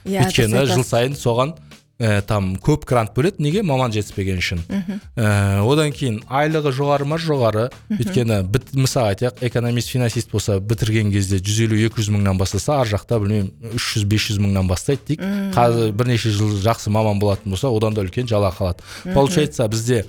Иә 0.06 0.22
дұрыс 0.28 0.38
өйткені 0.38 0.66
жыл 0.70 0.84
сайын 0.86 1.16
соған 1.18 1.56
ә, 2.02 2.22
там 2.26 2.56
көп 2.58 2.84
грант 2.90 3.14
бөледі 3.16 3.44
неге? 3.46 3.62
Маман 3.64 3.94
жетіспеген 3.94 4.40
үшін. 4.42 4.64
Ә, 5.16 5.62
одан 5.62 5.94
кейін 5.94 6.20
айлығы 6.28 6.74
жоғары 6.74 7.06
ма? 7.06 7.20
Жоғары. 7.22 7.68
Өйткені 7.94 8.42
мысалы 8.82 9.14
айтайық 9.14 9.44
экономист 9.48 9.94
финансист 9.94 10.32
болса 10.34 10.58
бітірген 10.60 11.12
кезде 11.14 11.38
жүз 11.38 11.60
елу 11.68 11.78
екі 11.86 12.02
жүз 12.02 12.10
мыңнан 12.16 12.40
бастаса 12.42 12.80
ар 12.82 12.90
жақта 12.90 13.20
білмеймін 13.22 13.76
үш 13.78 13.92
жүз 13.96 14.08
бес 14.10 14.26
жүз 14.32 14.42
мыңнан 14.42 14.68
бастайды 14.68 15.14
дейік. 15.14 15.28
Қазір 15.56 15.94
бірнеше 15.94 16.34
жыл 16.34 16.58
жақсы 16.66 16.90
маман 16.90 17.20
болатын 17.22 17.54
болса 17.54 17.70
одан 17.70 17.94
да 17.94 18.02
үлкен 18.02 18.26
жалақы 18.28 18.66
алады. 18.66 18.84
Получается 19.14 19.68
бізде 19.68 20.06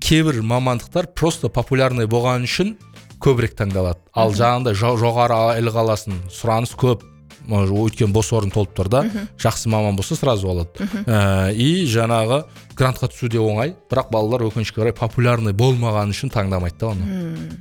кейбір 0.00 0.40
мамандықтар 0.42 1.06
просто 1.14 1.48
популярный 1.52 2.06
болған 2.08 2.46
үшін 2.48 2.76
көбірек 3.20 3.52
таңдалады. 3.58 4.00
Ал 4.16 4.32
жаңағындай 4.32 4.72
жо- 4.72 4.96
жоғары 4.96 5.36
айлық 5.58 5.76
аласың 5.76 6.16
сұраныс 6.32 6.72
көп 6.80 7.02
өйткені 7.50 8.12
бос 8.14 8.32
орын 8.32 8.50
толып 8.54 8.72
тұр 8.78 8.88
да. 8.88 9.02
Жақсы 9.40 9.68
маман 9.68 9.96
болса 9.98 10.14
сразу 10.16 10.48
алады. 10.52 10.86
Ә, 11.06 11.52
и 11.52 11.84
жаңағы 11.90 12.44
грантқа 12.78 13.10
түсу 13.10 13.28
де 13.28 13.38
оңай. 13.42 13.74
Бірақ 13.90 14.10
балалар 14.14 14.46
өкінішке 14.48 14.80
қарай 14.80 14.94
популярный 14.96 15.52
болмаған 15.52 16.14
үшін 16.14 16.30
таңдамайды 16.32 16.78
да 16.80 16.94
оны. 16.94 17.60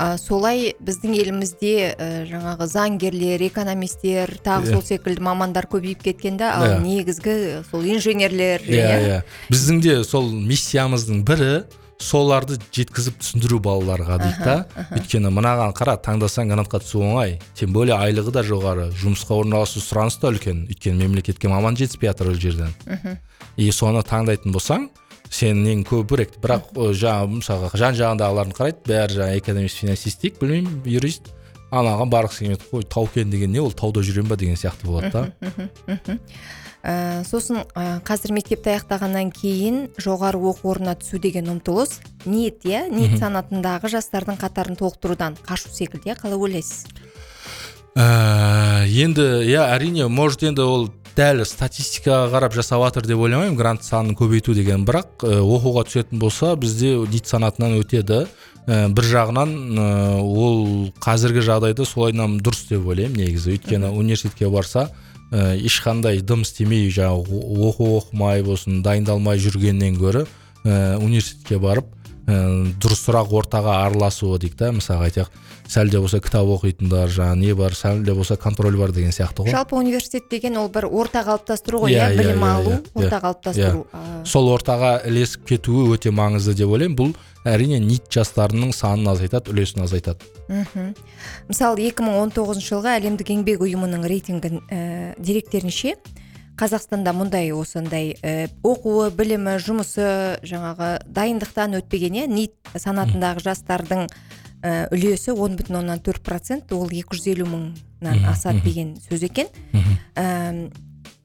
А, 0.00 0.16
солай 0.16 0.70
біздің 0.80 1.12
елімізде 1.18 1.72
ә, 1.92 2.06
жаңағы 2.30 2.64
заңгерлер 2.72 3.42
экономистер 3.50 4.30
тағы 4.40 4.70
Иә. 4.70 4.72
сол 4.78 4.82
секілді 4.86 5.20
мамандар 5.26 5.66
көбейіп 5.68 6.00
кеткен 6.06 6.38
да. 6.40 6.54
Ал 6.56 6.64
Иә. 6.64 6.78
негізгі 6.80 7.34
сол 7.70 7.84
инженерлер 7.84 8.62
иә. 8.64 8.86
иә. 9.04 9.18
Біздің 9.50 9.80
де 9.84 9.98
сол 10.04 10.30
миссиямыздың 10.32 11.20
бірі 11.28 11.50
соларды 12.00 12.56
жеткізіп 12.72 13.18
түсіндіру 13.20 13.60
балаларға 13.64 14.16
дейді 14.22 14.44
да. 14.44 14.86
Өйткені 14.96 15.30
мынаған 15.36 15.74
қара 15.76 15.96
таңдасаң 16.00 16.54
грантқа 16.54 16.80
түсу 16.82 17.02
оңай 17.04 17.36
тем 17.58 17.74
более 17.76 17.98
айлығы 18.00 18.32
да 18.34 18.42
жоғары. 18.46 18.88
Жұмысқа 18.96 19.36
орналасу 19.42 19.82
сұраныс 19.84 20.16
та 20.20 20.32
үлкен. 20.32 20.64
Өйткені 20.72 21.04
мемлекетке 21.04 21.48
маман 21.52 21.76
жетіспей 21.76 22.10
жатыр 22.10 22.32
ол 22.32 22.40
жерден. 22.40 22.72
И 23.56 23.70
соны 23.70 24.02
таңдайтын 24.02 24.54
болсаң 24.56 24.88
сенің 25.30 25.60
нең 25.66 25.82
көбірек 25.86 26.40
бірақ 26.42 26.72
жаңағы 26.74 27.36
мысалға 27.36 27.70
жан 27.78 27.94
жағындағылардың 28.00 28.56
қарайды 28.56 28.88
бәрі 28.88 29.18
жаңағы 29.20 29.42
экономист 29.44 29.82
финансист 29.84 30.24
дейік 30.24 30.40
білмеймін 30.40 30.80
юрист. 30.90 31.30
Анаған 31.70 32.10
барғысы 32.10 32.42
келмейді. 32.42 32.64
Қой 32.72 32.82
тау 32.90 33.06
кен 33.14 33.30
деген 33.30 33.52
не 33.54 33.60
ол 33.62 33.70
тауда 33.70 34.02
жүремін 34.02 34.32
ба 34.32 34.36
деген 34.40 34.58
сияқты 34.58 34.88
болады 34.88 35.10
да. 35.14 36.18
Ә, 36.80 37.20
сосын 37.28 37.60
ә, 37.76 38.00
қазір 38.08 38.32
мектепті 38.32 38.72
аяқтағаннан 38.72 39.28
кейін 39.36 39.82
жоғары 40.00 40.40
оқу 40.40 40.70
орнына 40.72 40.94
түсу 40.96 41.18
деген 41.20 41.50
ұмтылыс 41.52 41.98
ниет 42.24 42.64
иә? 42.64 42.86
Ниет 42.88 43.18
санатындағы 43.20 43.90
жастардың 43.92 44.38
қатарын 44.40 44.78
толықтырудан 44.80 45.36
қашу 45.44 45.68
секілді 45.74 46.08
иә? 46.08 46.16
Қалай 46.16 46.40
ойлайсыз? 46.40 46.86
Ә, 47.92 48.86
енді 48.88 49.44
иә 49.44 49.66
әрине 49.74 50.08
может 50.08 50.46
енді 50.48 50.64
ол 50.64 50.88
дәл 51.18 51.44
статистикаға 51.44 52.30
қарап 52.32 52.56
жасап 52.56 52.80
жатыр 52.86 53.04
деп 53.10 53.20
ойламаймын 53.20 53.58
грант 53.58 53.84
санын 53.84 54.16
көбейту 54.16 54.54
деген. 54.56 54.86
Бірақ 54.88 55.26
ә, 55.28 55.36
оқуға 55.44 55.84
түсетін 55.84 56.22
болса 56.22 56.54
бізде 56.56 56.94
нит 57.12 57.28
санатынан 57.28 57.76
өтеді. 57.82 58.24
Ә, 58.64 58.88
бір 58.88 59.04
жағынан 59.04 59.52
ә, 59.76 59.86
ол 60.22 60.88
қазіргі 61.02 61.44
жағдайда 61.44 61.84
солайынан 61.84 62.38
дұрыс 62.40 62.70
деп 62.70 62.88
ойлаймын 62.88 63.20
негізі. 63.20 63.58
Өйткені 63.58 63.92
университетке 63.92 64.48
барса 64.48 64.88
ә, 65.30 65.54
ешқандай 65.58 66.20
дым 66.20 66.42
істемей 66.46 66.90
жаңағы 66.90 67.40
оқу 67.70 67.88
оқымай 68.00 68.44
болсын 68.46 68.82
дайындалмай 68.82 69.38
жүргеннен 69.42 69.98
гөрі 70.00 70.26
ә, 70.64 70.98
университетке 70.98 71.58
барып 71.62 71.88
дұрысырақ 72.26 73.32
ортаға 73.34 73.78
араласуы 73.86 74.38
дейік 74.42 74.56
та. 74.58 74.70
Мысалға 74.74 75.08
айтайық 75.08 75.30
сәл 75.70 75.90
де 75.90 76.00
болса 76.02 76.20
кітап 76.22 76.48
оқитындар 76.50 77.10
жаңағы 77.14 77.38
не 77.40 77.54
бар 77.54 77.74
сәл 77.78 78.02
де 78.04 78.14
болса 78.14 78.36
контроль 78.36 78.76
бар 78.78 78.92
деген 78.92 79.10
сияқты 79.14 79.44
ғой. 79.44 79.50
Жалпы 79.54 79.76
университет 79.76 80.28
деген 80.30 80.56
ол 80.58 80.68
бір 80.68 80.86
орта 80.90 81.22
қалыптастыру 81.26 81.84
ғой 81.84 81.94
Иә, 81.94 82.10
иә 82.10 82.14
иә, 82.14 82.18
білім 82.18 82.44
иә, 82.44 82.52
алу 82.54 82.76
орта 82.94 83.20
қалыптастыру. 83.24 83.86
сол 84.26 84.50
ортаға 84.54 84.92
ілесіп 85.06 85.46
кетуі 85.48 85.88
өте 85.94 86.10
маңызды 86.10 86.54
деп 86.54 86.68
ойлаймын. 86.68 86.96
Бұл 86.98 87.14
әрине 87.44 87.78
нит 87.80 88.10
жастарының 88.12 88.74
санын 88.76 89.08
азайтады 89.14 89.50
үлесін 89.54 89.84
азайтады. 89.86 90.26
Мхм. 90.48 90.94
Мысалы 91.48 91.80
2019 91.88 92.60
жылғы 92.66 92.96
әлемдік 92.98 93.30
еңбек 93.32 93.62
ұйымының 93.64 94.04
рейтингін 94.10 94.60
ә, 94.68 95.14
деректерінше 95.18 95.94
қазақстанда 96.60 97.14
мұндай 97.16 97.54
осындай 97.56 98.12
ә, 98.20 98.50
оқуы 98.66 99.08
білімі 99.16 99.56
жұмысы 99.64 100.04
жаңағы 100.44 100.90
дайындықтан 101.08 101.78
өтпеген 101.80 102.18
иә? 102.20 102.26
Нит 102.28 102.52
санатындағы 102.76 103.40
жастардың 103.46 104.04
ә, 104.60 104.86
үлесі 104.92 105.32
он 105.32 105.56
бүтін 105.56 105.80
оннан 105.80 106.02
төрт 106.04 106.22
процент 106.26 106.72
ол 106.76 106.90
екі 106.92 107.16
жүз 107.16 107.28
елу 107.32 107.48
мыңнан 107.48 108.26
асады 108.28 108.60
деген 108.66 108.92
сөз 109.08 109.24
екен. 109.24 109.48
Әм, 110.20 110.66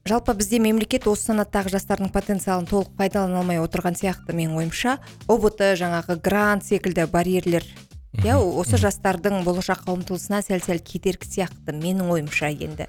жалпы 0.08 0.32
бізде 0.38 0.60
мемлекет 0.62 1.06
осы 1.10 1.28
санаттағы 1.32 1.74
жастардың 1.74 2.12
потенциалын 2.14 2.68
толық 2.70 2.94
пайдалана 2.96 3.42
алмай 3.42 3.60
отырған 3.60 3.98
сияқты 3.98 4.32
менің 4.32 4.56
ойымша. 4.62 4.96
Ұбт 5.28 5.60
жаңағы 5.76 6.16
грант 6.22 6.64
секілді 6.64 7.04
барьерлер 7.12 7.66
иә? 8.22 8.38
Осы 8.38 8.80
жастардың 8.80 9.44
болашаққа 9.44 9.92
ұмтылысына 9.98 10.40
сәл 10.46 10.64
сәл 10.64 10.80
кедергі 10.80 11.28
сияқты 11.28 11.76
менің 11.76 12.08
ойымша 12.16 12.54
енді. 12.54 12.88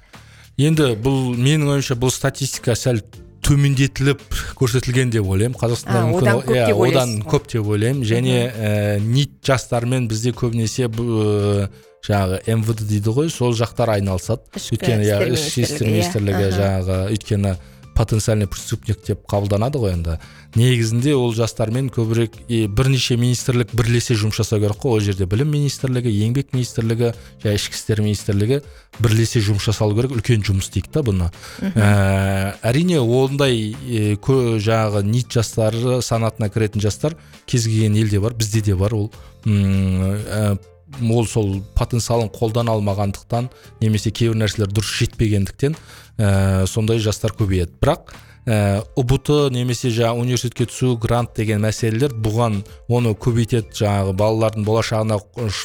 Енді 0.58 0.92
бұл 1.02 1.32
менің 1.38 1.74
ойымша 1.76 1.96
бұл 1.98 2.12
статистика 2.12 2.74
сәл 2.78 3.00
төмендетіліп 3.46 4.22
көрсетілген 4.58 5.12
деп 5.14 5.28
ойлаймын. 5.30 5.56
Қазақстанда 5.60 6.00
А, 6.02 6.08
мүмкін 6.10 6.28
одан 6.28 6.40
көп 6.42 6.56
иә, 6.56 6.88
одан 6.88 7.12
көп 7.30 7.46
деп 7.52 7.70
ойлаймын. 7.70 8.02
Және 8.04 8.38
ә, 8.50 8.72
нит 9.00 9.38
жастармен 9.46 10.08
бізде 10.10 10.34
көбінесе 10.36 10.88
ә, 10.90 11.68
жаңағы 12.04 12.58
мвд 12.58 12.82
дейді 12.90 13.14
ғой 13.14 13.30
сол 13.32 13.54
жақтар 13.56 13.94
айналысады. 13.94 14.42
Ішкі 14.58 14.76
өйткені 14.76 15.06
иә 15.06 15.20
істер 15.22 15.34
ішкі 15.38 15.64
істер 15.64 15.86
министрлігі, 15.88 16.44
иә. 16.48 16.52
жаңағы 16.58 16.98
өйткені 17.14 17.54
потенциальный 17.98 18.46
преступник 18.46 19.00
деп 19.06 19.24
қабылданады 19.28 19.80
ғой 19.82 19.96
енді. 19.96 20.18
Негізінде 20.54 21.12
ол 21.18 21.34
жастармен 21.34 21.90
көбірек 21.92 22.38
и 22.48 22.66
бірнеше 22.70 23.16
министрлік 23.18 23.74
бірлесе 23.76 24.14
жұмыс 24.14 24.38
жасау 24.38 24.62
керек 24.62 24.78
қой. 24.78 24.96
Ол 24.96 25.02
жерде 25.04 25.26
білім 25.26 25.50
министрлігі 25.50 26.12
еңбек 26.24 26.54
министрлігі 26.54 27.10
және 27.42 27.58
ішкі 27.58 27.74
істер 27.76 28.02
министрлігі 28.06 28.60
бірлесе 29.02 29.42
жұмыс 29.44 29.66
жасалу 29.66 29.98
керек 29.98 30.14
үлкен 30.16 30.46
жұмыс 30.46 30.70
дейік 30.72 30.88
та 30.94 31.02
бұны. 31.04 31.28
Ә, 31.74 32.54
әрине 32.62 33.02
ондай 33.02 33.74
кө- 34.22 34.56
жаңағы 34.62 35.02
нит 35.04 35.28
жастары 35.34 35.98
санатына 36.00 36.48
кіретін 36.54 36.80
жастар 36.80 37.18
кез 37.46 37.66
келген 37.66 37.98
елде 37.98 38.20
бар 38.22 38.34
бізде 38.38 38.62
де 38.62 38.74
бар 38.78 38.94
ол. 38.94 39.10
Ә, 39.44 40.56
ол 41.02 41.26
сол 41.26 41.58
потенциалын 41.76 42.30
қолдана 42.32 42.74
алмағандықтан 42.76 43.50
немесе 43.82 44.10
кейбір 44.10 44.38
нәрселер 44.40 44.72
дұрыс 44.72 44.94
жетпегендіктен 45.02 45.76
ә, 46.18 46.66
сондай 46.66 46.98
жастар 46.98 47.34
көбейеді. 47.36 47.76
Бірақ 47.80 48.14
ә, 48.48 48.80
ұбт 48.98 49.30
немесе 49.54 49.90
жаңағы 49.92 50.24
университетке 50.24 50.66
түсу 50.70 50.96
грант 51.00 51.36
деген 51.36 51.62
мәселелер 51.62 52.14
бұған 52.16 52.62
оны 52.88 53.12
көбейтеді. 53.14 53.74
Жаңағы 53.82 54.14
балалардың 54.18 54.64
болашағына 54.64 55.20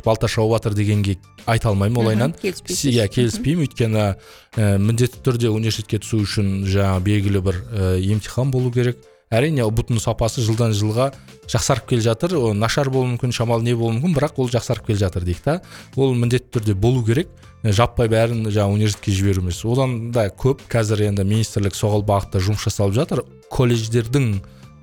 балта 0.05 0.27
шауып 0.27 0.57
жатыр 0.57 0.75
дегенге 0.77 1.17
айта 1.45 1.69
алмаймын 1.71 2.03
олайынан. 2.03 2.35
иә 2.43 3.07
келіспеймін. 3.07 3.65
Өйткені 3.67 4.03
ә, 4.03 4.77
міндетті 4.77 5.23
түрде 5.23 5.49
университетке 5.49 6.03
түсу 6.03 6.21
үшін 6.27 6.67
жаңағы 6.67 7.03
белгілі 7.07 7.41
бір 7.41 7.63
ә, 7.71 7.97
емтихан 8.11 8.51
болу 8.51 8.71
керек. 8.71 8.99
Әрине 9.33 9.65
ұбт 9.65 9.91
сапасы 9.99 10.43
жылдан 10.45 10.73
жылға 10.77 11.11
жақсарып 11.51 11.89
келе 11.89 12.05
жатыр. 12.05 12.37
Ол 12.37 12.53
нашар 12.53 12.89
болуы 12.93 13.13
мүмкін 13.13 13.33
шамалы 13.35 13.65
не 13.65 13.75
болуы 13.75 13.97
мүмкін 13.97 14.15
бірақ 14.15 14.39
ол 14.39 14.49
жақсарып 14.53 14.87
келе 14.87 15.01
жатыр 15.01 15.25
дейік 15.25 15.41
та. 15.43 15.59
Ол 15.95 16.13
міндетті 16.13 16.59
түрде 16.59 16.75
болу 16.75 17.03
керек. 17.05 17.29
Жаппай 17.63 18.09
бәрін 18.11 18.47
жаңағы 18.49 18.79
университетке 18.79 19.11
жіберу 19.15 19.43
емес. 19.43 19.63
Одан 19.65 20.11
да 20.11 20.27
көп 20.29 20.65
қазір 20.71 21.07
енді 21.09 21.23
министрлік 21.23 21.77
соғыл 21.77 22.03
бағытта 22.07 22.41
жұмыс 22.43 22.65
жасалып 22.67 22.97
жатыр. 22.97 23.23
Колледждердің 23.53 24.33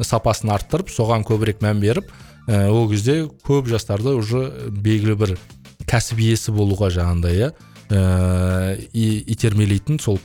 сапасын 0.04 0.52
арттырып 0.54 0.90
соған 0.92 1.24
көбірек 1.28 1.60
мән 1.64 1.80
беріп 1.82 2.08
ә, 2.48 2.68
ол 2.70 2.88
кезде 2.90 3.26
көп 3.46 3.68
жастарды 3.70 4.14
уже 4.16 4.46
белгілі 4.70 5.16
бір 5.20 5.34
кәсіп 5.90 6.22
иесі 6.24 6.54
болуға 6.56 6.90
жаңағындай 6.94 7.36
иә 7.36 7.50
ә, 7.90 8.76
итермелейтін 8.94 10.00
сол 10.00 10.20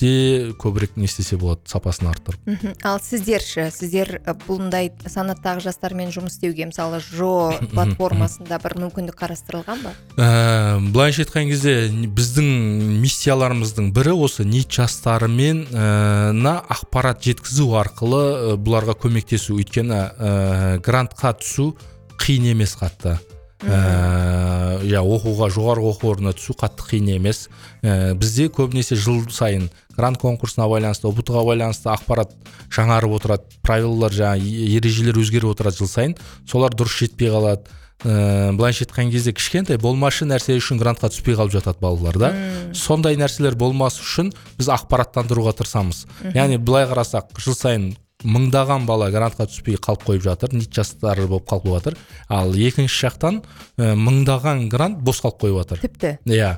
колледждерде 0.00 0.54
көбірек 0.58 0.96
не 0.96 1.04
істесе 1.04 1.36
болады 1.36 1.60
сапасын 1.68 2.08
арттырып? 2.08 2.40
Мхм. 2.46 2.74
Ал 2.82 3.00
сіздер 3.00 3.40
ше 3.40 3.70
сіздер 3.70 4.20
бұндай 4.46 4.90
санаттағы 5.06 5.60
жастармен 5.60 6.10
жұмыс 6.10 6.36
істеуге 6.38 6.66
мысалы 6.66 7.00
жо 7.00 7.52
платформасында 7.72 8.58
бір 8.62 8.76
мүмкіндік 8.80 9.16
қарастырылған 9.18 9.82
ба? 9.84 9.94
Ә, 10.16 10.80
былайша 10.92 11.24
айтқан 11.24 11.50
кезде 11.50 11.88
біздің 11.90 13.00
миссияларымыздың 13.02 13.92
бірі 13.92 14.16
осы 14.16 14.44
нит 14.44 14.70
жастарымен 14.72 15.66
ә, 15.70 16.32
на 16.32 16.60
ақпарат 16.68 17.22
жеткізу 17.24 17.74
арқылы 17.80 18.56
бұларға 18.56 18.96
көмектесу. 19.00 19.58
Өйткені 19.60 20.00
ә, 20.00 20.78
грантқа 20.84 21.34
түсу 21.40 21.74
қиын 22.20 22.52
емес 22.54 22.76
қатты. 22.80 23.18
Иә 23.66 25.00
оқуға 25.04 25.50
жоғарғы 25.52 25.90
оқу 25.92 26.10
орнына 26.14 26.32
түсу 26.36 26.54
қатты 26.58 26.86
қиын 26.88 27.10
емес. 27.16 27.48
Ә, 27.82 28.14
бізде 28.18 28.48
көбінесе 28.48 28.96
жыл 28.96 29.26
сайын 29.30 29.68
грант 29.96 30.20
конкурсына 30.22 30.68
байланысты 30.70 31.08
ұбт 31.10 31.28
ға 31.32 31.44
байланысты 31.44 31.90
ақпарат 31.92 32.32
жаңарып 32.72 33.18
отырады 33.18 33.60
правилалар 33.62 34.14
жаңағы 34.16 34.48
е- 34.48 34.70
ережелер 34.78 35.20
өзгеріп 35.20 35.52
отырады 35.52 35.82
жыл 35.82 35.90
сайын. 35.92 36.16
Солар 36.48 36.72
дұрыс 36.72 36.96
жетпей 37.04 37.28
қалады. 37.30 37.68
Ә, 38.00 38.56
былайша 38.56 38.86
айтқан 38.86 39.10
кезде 39.12 39.34
кішкентай 39.36 39.76
болмашы 39.76 40.24
нәрсе 40.24 40.56
үшін 40.56 40.80
грантқа 40.80 41.10
түспей 41.12 41.36
қалып 41.36 41.52
жатады 41.52 41.82
балалар 41.84 42.16
да. 42.16 42.30
Сондай 42.72 43.18
нәрселер 43.20 43.58
болмас 43.60 44.00
үшін 44.00 44.32
біз 44.56 44.70
ақпараттандыруға 44.72 45.52
тырысамыз. 45.58 46.06
Яғни 46.32 46.56
былай 46.56 46.88
қарасақ 46.88 47.36
жыл 47.36 47.54
сайын 47.58 47.90
мыңдаған 48.24 48.86
бала 48.88 49.10
грантқа 49.10 49.46
түспей 49.50 49.78
қалып 49.80 50.04
қойып 50.08 50.24
жатыр 50.26 50.54
нит 50.54 50.72
жастары 50.74 51.26
болып 51.30 51.46
қалып 51.50 51.68
жатыр. 51.74 51.96
Ал 52.28 52.52
екінші 52.54 53.06
жақтан 53.06 53.40
ә, 53.78 53.94
мыңдаған 53.96 54.68
грант 54.70 55.00
бос 55.04 55.20
қалып 55.24 55.40
қойып 55.44 55.58
жатыр. 55.62 55.82
Тіпті? 55.86 56.12
Иә. 56.26 56.52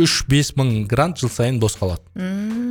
Үш 0.00 0.24
бес 0.30 0.52
мың 0.56 0.86
грант 0.90 1.18
жыл 1.20 1.30
сайын 1.32 1.58
бос 1.60 1.76
қалады. 1.80 2.02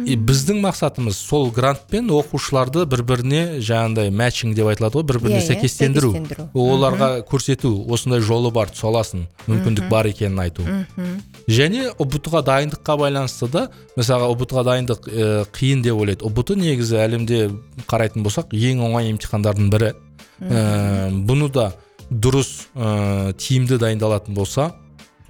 И 0.09 0.15
біздің 0.15 0.61
мақсатымыз 0.63 1.17
сол 1.19 1.49
грантпен 1.51 2.09
оқушыларды 2.13 2.85
бір 2.89 3.03
біріне 3.03 3.41
жаңағындай 3.59 4.09
матчинг 4.13 4.55
деп 4.57 4.69
айтылады 4.71 4.99
ғой 4.99 5.07
бір 5.09 5.19
біріне 5.19 5.39
Иә, 5.39 5.43
иә, 5.43 5.47
сәйкестендіру. 5.53 6.13
оларға 6.53 7.09
көрсету 7.29 7.71
осындай 7.91 8.19
жолы 8.19 8.51
бар 8.51 8.71
түсе 8.71 8.87
аласың 8.89 9.27
мүмкіндік 9.47 9.89
бар 9.89 10.09
екенін 10.09 10.39
айту. 10.39 10.63
Және 11.49 11.89
ұбт 11.99 12.29
ға 12.29 12.41
дайындыққа 12.45 12.95
байланысты 12.99 13.49
да 13.51 13.67
мысалға 13.97 14.29
ұбт 14.33 14.53
ға 14.53 14.63
дайындық 14.67 15.07
ә, 15.09 15.45
қиын 15.53 15.81
деп 15.83 15.97
ойлайды. 15.97 16.25
ұбт 16.25 16.55
негізі 16.55 16.97
әлемде 17.01 17.49
қарайтын 17.89 18.23
болсақ 18.29 18.55
ең 18.55 18.85
оңай 18.87 19.09
емтихандардың 19.11 19.69
бірі. 19.73 19.93
Ә, 20.39 21.09
бұны 21.27 21.49
да 21.51 21.73
дұрыс 22.09 22.69
ә, 22.73 23.33
тиімді 23.37 23.77
дайындалатын 23.81 24.37
болса 24.37 24.71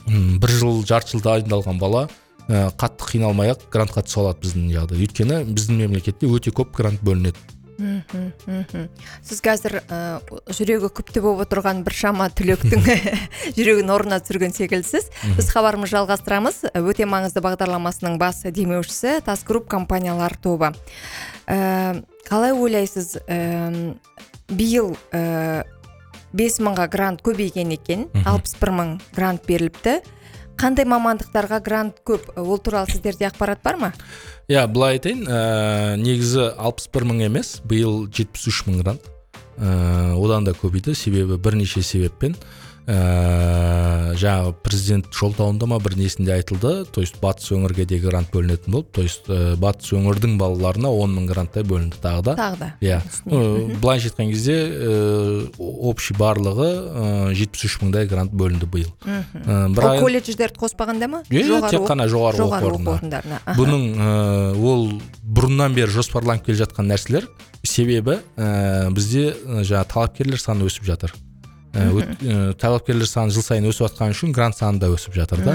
м, 0.05 0.37
бір 0.39 0.53
жыл 0.61 0.83
жарты 0.85 1.15
жыл 1.15 1.23
дайындалған 1.25 1.79
бала 1.81 2.07
ә, 2.47 2.69
қатты 2.77 3.13
қиналмай 3.15 3.53
ақ 3.55 3.67
грантқа 3.73 4.05
түсе 4.05 4.21
алады 4.23 4.45
біздің 4.45 4.69
жағдай. 4.73 5.05
Өйткені 5.05 5.39
біздің 5.49 5.81
мемлекетте 5.83 6.29
өте 6.29 6.53
көп 6.55 6.75
грант 6.77 7.01
бөлінеді. 7.05 7.57
Мхм, 7.79 8.33
мхм. 8.43 8.87
сіз 9.23 9.39
қазір 9.39 9.77
ы, 9.79 9.99
жүрегі 10.51 10.89
күпті 10.91 11.21
болып 11.23 11.45
отырған 11.45 11.85
біршама 11.85 12.27
түлектің 12.35 12.83
жүрегін 13.55 13.93
орнына 13.93 14.17
түсірген 14.19 14.51
секілдісіз. 14.57 15.07
Біз 15.37 15.51
хабарымызды 15.55 15.95
жалғастырамыз. 15.95 16.59
Өте 16.75 17.07
маңызды 17.07 17.39
бағдарламасының 17.45 18.19
бас 18.19 18.43
демеушісі 18.43 19.21
тас 19.23 19.45
групп 19.47 19.69
компаниялар 19.71 20.35
тобы. 20.35 20.73
Ә, 21.49 21.97
қалай 22.29 22.53
ойлайсыз 22.53 23.17
ә, 23.25 23.95
биыл 24.53 24.93
ә, 25.11 25.65
бес 26.33 26.59
мыңға 26.61 26.85
грант 26.93 27.23
көбейген 27.25 27.73
екен 27.73 28.07
алпыс 28.29 28.53
бір 28.61 28.73
мың 28.77 28.95
грант 29.15 29.47
беріліпті. 29.49 29.99
Қандай 30.59 30.85
мамандықтарға 30.91 31.61
грант 31.63 32.01
көп? 32.05 32.25
Ол 32.35 32.59
туралы 32.59 32.91
сіздерде 32.91 33.29
ақпарат 33.29 33.63
бар 33.63 33.77
ма? 33.79 33.93
Иә 34.51 34.65
былай 34.67 34.97
айтайын 34.97 35.23
ә, 35.23 35.95
негізі 35.97 36.51
61 36.59 37.07
мың 37.07 37.23
емес 37.29 37.53
биыл 37.63 38.03
73 38.11 38.67
мың 38.67 38.81
грант. 38.83 39.07
Ә, 39.57 40.13
одан 40.19 40.45
да 40.45 40.53
көбейді 40.53 40.93
себебі 40.95 41.39
бірнеше 41.39 41.81
себеппен. 41.81 42.35
Ә, 42.89 44.15
жаңағы 44.19 44.53
президент 44.65 45.09
жолдауында 45.13 45.67
ма 45.69 45.77
бір 45.83 45.95
несінде 45.99 46.33
айтылды. 46.35 46.85
То 46.89 47.03
есть 47.03 47.19
батыс 47.21 47.51
өңірге 47.53 47.85
де 47.89 47.99
грант 48.01 48.31
бөлінетін 48.33 48.73
болып 48.73 48.91
то 48.95 49.03
есть 49.05 49.29
ә, 49.29 49.55
батыс 49.59 49.93
өңірдің 49.93 50.37
балаларына 50.41 50.89
он 50.89 51.13
мың 51.17 51.29
гранттай 51.29 51.63
бөлінді 51.67 52.01
тағы 52.01 52.23
да. 52.29 52.35
Тағы 52.39 52.59
да. 52.59 52.69
Иә. 52.81 52.99
Ә, 53.25 53.79
былайша 53.79 54.09
айтқан 54.09 54.31
кезде 54.33 54.57
ә, 54.65 55.51
общий 55.59 56.17
барлығы 56.17 56.69
жетпіс 57.37 57.67
үш 57.69 57.77
мыңдай 57.83 58.09
грант 58.09 58.33
бөлінді 58.33 58.69
биыл. 58.71 58.91
Ә, 59.05 59.21
ол 59.69 59.77
бірақ 59.77 60.03
колледждерді 60.03 60.63
қоспағанда 60.63 61.11
ма? 61.11 61.23
Иә, 61.29 61.61
тек 61.69 61.85
қана 61.87 62.09
жоғары 62.09 62.41
оқу 62.47 62.95
орындарына. 62.97 63.41
Бұның 63.59 63.87
ә, 63.93 64.11
ол 64.57 64.89
бұрыннан 65.23 65.77
бері 65.77 65.93
жоспарланып 65.93 66.49
келе 66.49 66.63
жатқан 66.63 66.89
нәрселер 66.89 67.29
себебі 67.63 68.19
ә, 68.39 68.89
бізде 68.95 69.33
жаңағы 69.45 69.89
талапкерлер 69.93 70.41
саны 70.41 70.69
өсіп 70.69 70.87
жатыр. 70.89 71.13
Ә, 71.69 71.83
өт- 71.93 72.23
ә, 72.25 72.53
талапкерлер 72.57 73.05
саны 73.05 73.29
жыл 73.29 73.43
сайын 73.45 73.67
өсіп 73.69 73.85
жатқан 73.85 74.09
үшін 74.15 74.31
грант 74.33 74.57
саны 74.57 74.79
да 74.81 74.87
өсіп 74.89 75.13
жатыр 75.13 75.43
да. 75.45 75.53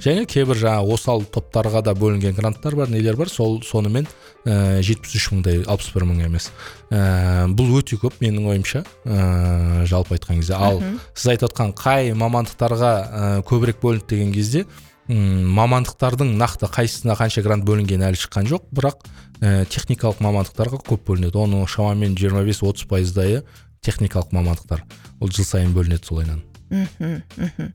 Және 0.00 0.24
кейбір 0.24 0.56
жаңағы 0.56 0.94
осал 0.94 1.20
топтарға 1.28 1.82
да 1.84 1.92
бөлінген 1.92 2.32
гранттар 2.38 2.74
бар 2.78 2.88
нелер 2.88 3.16
бар? 3.20 3.28
Сол 3.28 3.60
сонымен 3.62 4.06
жетпіс 4.46 5.14
үш 5.20 5.26
мыңдай 5.34 5.60
алпыс 5.68 5.90
бір 5.92 6.06
мың 6.08 6.22
емес. 6.24 6.48
Ә, 6.88 7.44
бұл 7.52 7.74
өте 7.76 7.98
көп 8.00 8.16
менің 8.24 8.48
ойымша 8.54 8.84
ә, 9.04 9.84
жалпы 9.84 10.16
айтқан 10.16 10.40
кезде. 10.40 10.56
Ал 10.56 10.80
сіз 11.14 11.28
айтып 11.34 11.50
отқан 11.52 11.74
қай 11.76 12.14
мамандықтарға 12.16 12.92
ә, 12.96 13.42
көбірек 13.44 13.82
бөлінді 13.84 14.08
деген 14.16 14.32
кезде 14.32 14.64
м, 15.10 15.44
мамандықтардың 15.60 16.32
нақты 16.40 16.70
қайсысына 16.72 17.18
қанша 17.20 17.42
грант 17.44 17.68
бөлінгені 17.68 18.08
әлі 18.08 18.16
шыққан 18.24 18.48
жоқ. 18.48 18.64
Бірақ 18.72 19.04
ә, 19.42 19.66
техникалық 19.68 20.24
мамандықтарға 20.24 20.80
көп 20.88 21.04
бөлінеді. 21.10 21.36
Оның 21.36 21.68
шамамен 21.68 22.16
25-30 22.16 22.86
пайыздайы 22.88 23.42
техникалық 23.80 24.32
мамандықтар. 24.36 24.84
Ол 25.20 25.32
жыл 25.32 25.44
сайын 25.48 25.74
бөлінеді 25.76 26.06
солайынан 26.06 26.44
мхм 26.70 27.22
мхм. 27.36 27.72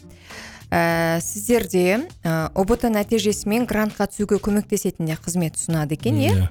Ә, 0.71 1.21
сіздерде 1.21 2.07
ә, 2.25 2.49
ұбт 2.57 2.87
нәтижесімен 2.89 3.67
грантқа 3.69 4.07
түсуге 4.09 4.39
көмектесетін 4.41 5.11
де 5.11 5.17
қызмет 5.19 5.59
ұсынады 5.59 5.93
екен 5.93 6.17
иә? 6.17 6.31
Иә. 6.33 6.47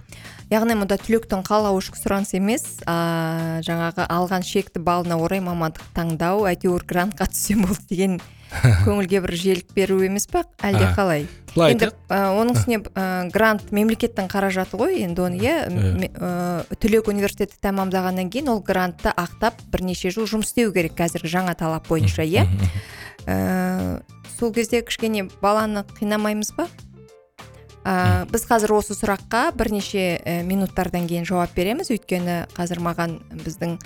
яғни 0.52 0.76
мұнда 0.78 1.00
түлектің 1.02 1.42
қалауы 1.44 1.82
ішкі 1.82 1.98
сұраныс 1.98 2.30
емес 2.38 2.64
а, 2.86 3.58
жаңағы 3.66 4.06
алған 4.06 4.46
шекті 4.46 4.84
балына 4.84 5.18
орай 5.18 5.42
мамандық 5.42 5.88
таңдау 5.96 6.46
әйтеуір 6.52 6.86
грантқа 6.86 7.26
түссем 7.32 7.66
болды 7.66 7.88
деген 7.90 8.20
көңілге 8.84 9.20
бір 9.24 9.34
желік 9.38 9.72
беру 9.76 10.00
емес 10.04 10.26
па 10.30 10.44
әлде 10.64 10.90
қалай? 10.96 11.26
Былай 11.54 11.74
енді 11.74 11.90
ә, 12.10 12.18
оның 12.34 12.56
үстіне 12.56 12.80
ә, 12.82 13.04
грант 13.34 13.70
мемлекеттің 13.74 14.30
қаражаты 14.30 14.78
ғой 14.80 15.02
енді 15.04 15.26
оны 15.26 15.38
иә? 15.38 15.56
Ә, 16.14 16.78
түлек 16.82 17.10
университетті 17.12 17.60
тәмамдағаннан 17.62 18.30
кейін 18.32 18.50
ол 18.54 18.62
грантты 18.64 19.12
ақтап 19.14 19.60
бірнеше 19.72 20.10
жыл 20.14 20.26
жұмыс 20.30 20.50
істеу 20.50 20.74
керек 20.74 20.96
қазіргі 20.98 21.30
жаңа 21.36 21.54
талап 21.58 21.88
бойынша 21.88 22.26
иә? 22.26 22.48
сол 24.38 24.52
кезде 24.52 24.82
кішкене 24.82 25.28
баланы 25.40 25.84
қинамаймыз 25.98 26.54
ба? 26.56 26.66
Ә, 27.84 28.24
біз 28.32 28.46
қазір 28.48 28.72
осы 28.78 28.96
сұраққа 28.96 29.50
бірнеше 29.56 30.16
ә, 30.16 30.38
минуттардан 30.46 31.04
кейін 31.08 31.26
жауап 31.28 31.52
береміз. 31.56 31.90
Өйткені 31.92 32.46
қазір 32.56 32.80
маған 32.80 33.18
біздің 33.44 33.76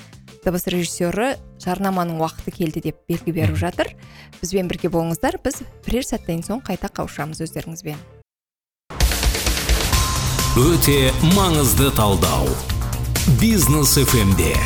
дыбыс 0.49 0.65
режиссері 0.73 1.35
жарнаманың 1.61 2.23
уақыты 2.23 2.55
келді 2.57 2.83
деп 2.89 3.03
белгі 3.11 3.35
беріп 3.37 3.59
жатыр. 3.61 3.93
Бізбен 4.41 4.71
бірге 4.71 4.89
болыңыздар. 4.89 5.37
Біз 5.45 5.61
бірер 5.85 6.07
сәттен 6.09 6.41
соң 6.47 6.65
қайта 6.65 6.89
қауышамыз 6.89 7.45
өздеріңізбен. 7.45 8.01
Өте 10.59 11.13
маңызды 11.37 11.93
талдау. 11.99 12.49
Бизнес 13.43 13.99
фмде 14.09 14.57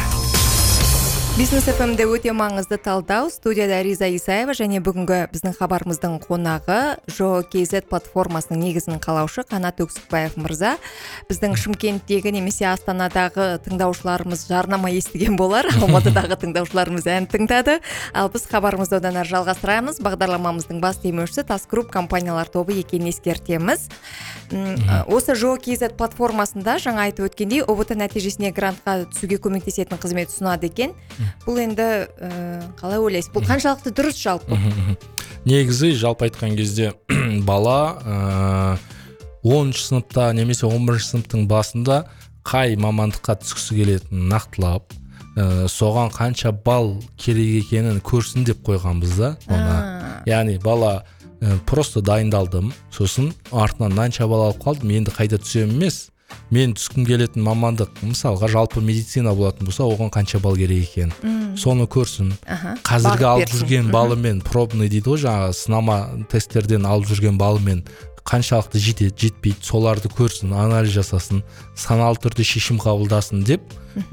бизнес 1.38 1.64
фмде 1.64 2.04
өте 2.04 2.32
маңызды 2.36 2.76
талдау. 2.76 3.30
Студияда 3.32 3.78
риза 3.82 4.08
исаева 4.12 4.52
және 4.52 4.82
бүгінгі 4.84 5.30
біздің 5.32 5.54
хабарымыздың 5.56 6.18
қонағы 6.26 6.78
жо 7.08 7.28
kz 7.48 7.86
платформасының 7.88 8.60
негізін 8.60 8.98
қалаушы 9.00 9.44
қанат 9.48 9.80
өксікбаев 9.80 10.36
мырза. 10.36 10.74
Біздің 11.30 11.56
шымкенттегі 11.56 12.34
немесе 12.36 12.66
астанадағы 12.68 13.62
тыңдаушыларымыз 13.64 14.44
жарнама 14.50 14.90
естіген 14.92 15.38
болар. 15.40 15.70
Алматыдағы 15.80 16.36
тыңдаушыларымыз 16.42 17.08
ән 17.08 17.30
тыңдады. 17.32 17.78
Ал 18.12 18.28
біз 18.34 18.44
хабарымызды 18.52 18.98
одан 19.00 19.16
әрі 19.22 19.32
жалғастырамыз 19.32 20.02
бағдарламамыздың 20.04 20.84
бас 20.84 21.00
демеушісі 21.00 21.46
тас 21.48 21.64
групп 21.70 21.88
компаниялар 21.94 22.50
тобы 22.52 22.76
екенін 22.76 23.08
ескертеміз. 23.14 23.88
Осы 25.08 25.32
жо 25.38 25.54
kz 25.56 25.94
платформасында 25.96 26.76
жаңа 26.82 27.08
айтып 27.08 27.30
өткендей 27.30 27.64
ұбт 27.64 27.94
нәтижесіне 27.96 28.52
грантқа 28.52 29.06
түсуге 29.14 29.40
көмектесетін 29.40 29.96
қызмет 30.02 30.28
ұсынады 30.28 30.68
екен. 30.68 30.92
Бұл 31.46 31.60
енді 31.62 31.88
ә, 32.06 32.30
қалай 32.80 33.02
ойлайсыз? 33.02 33.32
Бұл 33.34 33.46
қаншалықты 33.48 33.92
дұрыс 33.96 34.18
жалпы? 34.22 34.58
Негізі 35.44 35.92
жалпы 35.98 36.28
айтқан 36.28 36.56
кезде 36.56 36.92
бала 37.48 38.78
оныншы 39.42 39.88
сыныпта 39.88 40.30
немесе 40.36 40.66
он 40.68 40.86
бірінші 40.86 41.16
сыныптың 41.16 41.46
басында 41.50 42.04
қай 42.46 42.76
мамандыққа 42.78 43.40
түскісі 43.42 43.78
келетінін 43.78 44.28
нақтылап 44.30 44.94
ә, 45.36 45.66
соған 45.70 46.12
қанша 46.14 46.52
балл 46.52 46.96
керек 47.16 47.64
екенін 47.64 48.00
көрсін 48.04 48.46
деп 48.46 48.62
қойғанбыз 48.66 49.16
да 49.18 49.34
оны. 49.48 49.76
Яғни 50.28 50.58
бала 50.62 51.02
ә, 51.40 51.56
просто 51.66 52.02
дайындалдым 52.02 52.72
сосын 52.94 53.32
артынан 53.50 53.94
мынанша 53.94 54.28
балл 54.30 54.50
алып 54.50 54.62
қалдым 54.62 54.94
енді 54.94 55.14
қайда 55.16 55.40
түсемін 55.42 55.80
емес? 55.80 56.10
Мен 56.50 56.74
түскім 56.76 57.06
келетін 57.08 57.42
мамандық 57.46 58.02
мысалға 58.02 58.48
жалпы 58.52 58.80
медицина 58.84 59.34
болатын 59.34 59.66
болса 59.68 59.84
оған 59.88 60.10
қанша 60.14 60.40
балл 60.42 60.56
керек 60.56 60.84
екенін 60.88 61.12
м, 61.22 61.56
соны 61.56 61.86
көрсін. 61.86 62.32
Аха, 62.46 62.76
қазіргі 62.84 63.24
алып 63.28 63.46
берсін. 63.46 63.60
жүрген 63.62 63.90
балымен 63.92 64.40
пробный 64.44 64.88
дейді 64.88 65.10
ғой 65.14 65.22
жаңағы 65.26 65.52
сынама 65.58 65.98
тесттерден 66.32 66.86
алып 66.86 67.06
жүрген 67.12 67.38
балымен 67.40 67.84
қаншалықты 68.22 68.78
жетеді 68.78 69.16
жетпейді 69.18 69.64
соларды 69.66 70.08
көрсін 70.08 70.52
анализ 70.54 70.92
жасасын 70.94 71.42
саналы 71.74 72.20
түрде 72.22 72.44
шешім 72.46 72.78
қабылдасын 72.78 73.42
деп 73.44 73.62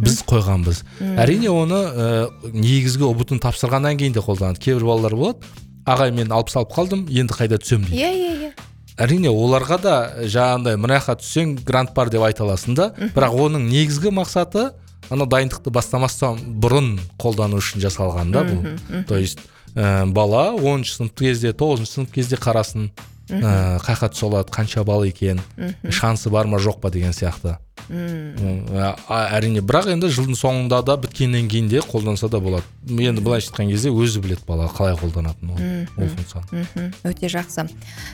біз 0.01 0.23
қойғанбыз. 0.27 0.81
Әрине 1.21 1.51
оны 1.53 1.77
ә, 1.77 2.07
негізгі 2.51 3.05
ұбт 3.05 3.35
тапсырғаннан 3.39 3.99
кейін 4.01 4.17
де 4.17 4.23
қолданады. 4.25 4.59
Кейбір 4.59 4.83
балалар 4.89 5.13
болады 5.15 5.45
ағай 5.85 6.11
мен 6.11 6.33
алпыс 6.33 6.57
алып 6.57 6.73
қалдым 6.73 7.05
енді 7.07 7.37
қайда 7.37 7.61
түсемін 7.61 7.85
дейді. 7.85 8.01
Иә 8.01 8.09
иә 8.17 8.33
иә. 8.49 8.51
Әрине 8.99 9.31
оларға 9.31 9.77
да 9.81 9.95
жаңағындай 10.21 10.77
мына 10.77 10.99
жаққа 10.99 11.15
түссең 11.21 11.55
грант 11.65 11.93
бар 11.95 12.09
деп 12.11 12.25
айта 12.27 12.43
аласың 12.43 12.75
да. 12.75 12.89
Бірақ 13.15 13.37
оның 13.45 13.69
негізгі 13.71 14.11
мақсаты 14.11 14.71
ана 15.09 15.25
дайындықты 15.25 15.71
бастамастан 15.73 16.37
бұрын 16.61 16.97
қолдану 17.17 17.57
үшін 17.61 17.81
жасалған 17.81 18.33
да 18.35 18.43
бұл. 18.45 19.05
То 19.07 19.17
есть 19.17 19.39
ә, 19.75 20.05
бала 20.05 20.51
оныншы 20.53 20.99
сынып 20.99 21.15
кезде 21.23 21.53
тоғызыншы 21.53 21.95
сынып 21.95 22.11
кезде 22.13 22.35
қарасын 22.37 22.91
ә, 23.29 23.79
қай 23.81 23.95
жаққа 23.95 24.11
түсе 24.13 24.27
алады 24.27 24.53
қанша 24.53 24.83
балл 24.83 25.05
екен 25.07 25.41
шансы 25.89 26.29
бар 26.29 26.45
ма 26.47 26.59
жоқ 26.59 26.79
па 26.81 26.91
деген 26.91 27.11
сияқты. 27.13 27.57
М, 27.89 28.67
ә, 28.69 28.93
әрине 29.33 29.63
бірақ 29.65 29.87
енді 29.89 30.11
жылдың 30.13 30.37
соңында 30.37 30.83
да 30.85 30.95
біткеннен 31.01 31.47
кейін 31.49 31.69
де 31.71 31.79
қолданса 31.81 32.29
да 32.29 32.37
болады. 32.39 32.63
Енді 32.85 33.23
былайша 33.25 33.49
айтқан 33.49 33.71
кезде 33.71 33.89
өзі 33.89 34.21
біледі 34.21 34.45
бала 34.47 34.67
қалай 34.69 34.93
қолданатынын 34.99 35.87
ол, 35.97 36.03
ол 36.03 36.11
функцияны. 36.13 36.93
Өте 37.03 37.31
жақсы. 37.33 37.65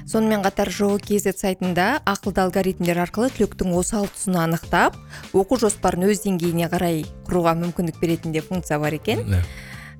Сонымен 0.08 0.46
қатар 0.46 0.72
жо 0.72 0.96
kz 0.96 1.36
сайтында 1.36 2.00
ақылды 2.08 2.46
алгоритмдер 2.46 3.04
арқылы 3.04 3.30
түлектің 3.36 3.76
осал 3.76 4.08
тұсын 4.08 4.40
анықтап 4.46 4.96
оқу 5.34 5.60
жоспарын 5.60 6.08
өз 6.08 6.24
деңгейіне 6.24 6.72
қарай 6.72 7.04
құруға 7.28 7.58
мүмкіндік 7.60 8.00
беретін 8.00 8.32
де 8.32 8.42
функция 8.42 8.80
бар 8.80 8.96
екен. 8.96 9.26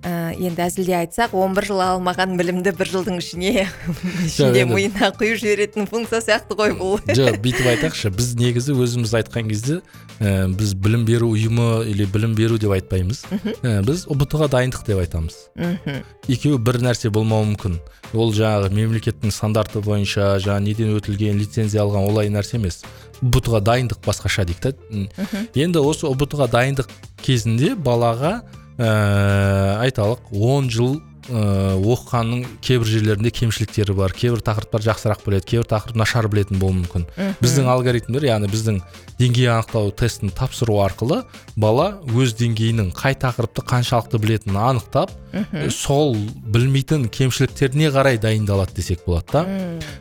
Ә, 0.06 0.34
енді 0.38 0.62
әзілде 0.66 0.94
айтсақ 1.00 1.34
11 1.36 1.68
жыл 1.70 1.82
алмаған 1.82 2.36
білімді 2.38 2.74
бір 2.78 2.92
жылдың 2.92 3.18
ішіне 3.20 3.66
ішінде 4.28 4.66
миына 4.70 5.10
құйып 5.18 5.40
жіберетін 5.42 5.90
функция 5.90 6.22
сияқты 6.24 6.58
ғой 6.60 6.76
бұл. 6.78 7.00
Жоқ 7.10 7.40
бүйтіп 7.46 7.70
айтайықшы 7.74 8.12
біз 8.16 8.34
негізі 8.40 8.78
өзіміз 8.78 9.16
айтқан 9.22 9.50
кезде 9.50 9.80
ә, 10.20 10.48
біз 10.54 10.76
білім 10.78 11.08
беру 11.10 11.32
ұйымы 11.34 11.88
или 11.90 12.06
білім 12.06 12.36
беру 12.38 12.60
деп 12.62 12.76
айтпаймыз. 12.78 13.26
Ә, 13.66 13.82
біз 13.88 14.06
ұбт 14.12 14.38
ға 14.38 14.50
дайындық 14.54 14.86
деп 14.88 15.02
айтамыз. 15.02 15.40
Мхм. 15.58 16.04
Екеуі 16.30 16.62
бір 16.62 16.82
нәрсе 16.86 17.10
болмауы 17.14 17.50
мүмкін. 17.54 17.80
Ол 18.16 18.32
жаңағы 18.34 18.70
мемлекеттің 18.76 19.34
стандарты 19.34 19.82
бойынша 19.84 20.36
жаңа 20.44 20.62
неден 20.70 20.94
өтілген 20.96 21.40
лицензия 21.42 21.82
алған 21.84 22.06
олай 22.08 22.30
нәрсе 22.30 22.60
емес. 22.60 22.84
ұбт 23.24 23.48
ға 23.50 23.62
дайындық 23.64 24.02
басқаша 24.06 24.46
дейді 24.46 24.74
да 24.76 25.46
енді 25.56 25.80
осы 25.80 26.08
ұбт 26.10 26.36
ға 26.36 26.48
дайындық 26.52 26.90
кезінде 27.24 27.76
балаға 27.76 28.42
ә, 28.78 29.82
айталық 29.86 30.32
10 30.36 30.72
жыл 30.74 30.96
ә, 31.30 31.76
оқығанның 31.80 32.44
кейбір 32.64 32.90
жерлерінде 32.90 33.32
кемшіліктері 33.34 33.96
бар 33.98 34.14
кейбір 34.16 34.44
тақырыптар 34.46 34.84
жақсырақ 34.86 35.24
біледі 35.26 35.50
кейбір 35.52 35.70
тақырып 35.72 35.98
нашар 35.98 36.28
білетін 36.30 36.60
болуы 36.62 36.82
мүмкін. 36.84 37.08
Біздің 37.42 37.70
алгоритмдер 37.72 38.28
яғни 38.28 38.50
біздің 38.52 38.82
деңгей 39.20 39.50
анықтау 39.54 39.94
тестін 39.98 40.34
тапсыру 40.36 40.78
арқылы 40.84 41.24
бала 41.56 42.02
өз 42.06 42.36
деңгейінің 42.40 42.92
қай 42.98 43.18
тақырыпты 43.22 43.66
қаншалықты 43.66 44.20
білетінін 44.22 44.60
анықтап 44.60 45.14
э, 45.32 45.70
сол 45.72 46.16
білмейтін 46.16 47.08
кемшіліктеріне 47.10 47.92
қарай 47.96 48.20
дайындалады 48.22 48.76
десек 48.76 49.06
болады 49.08 49.32
да. 49.32 49.46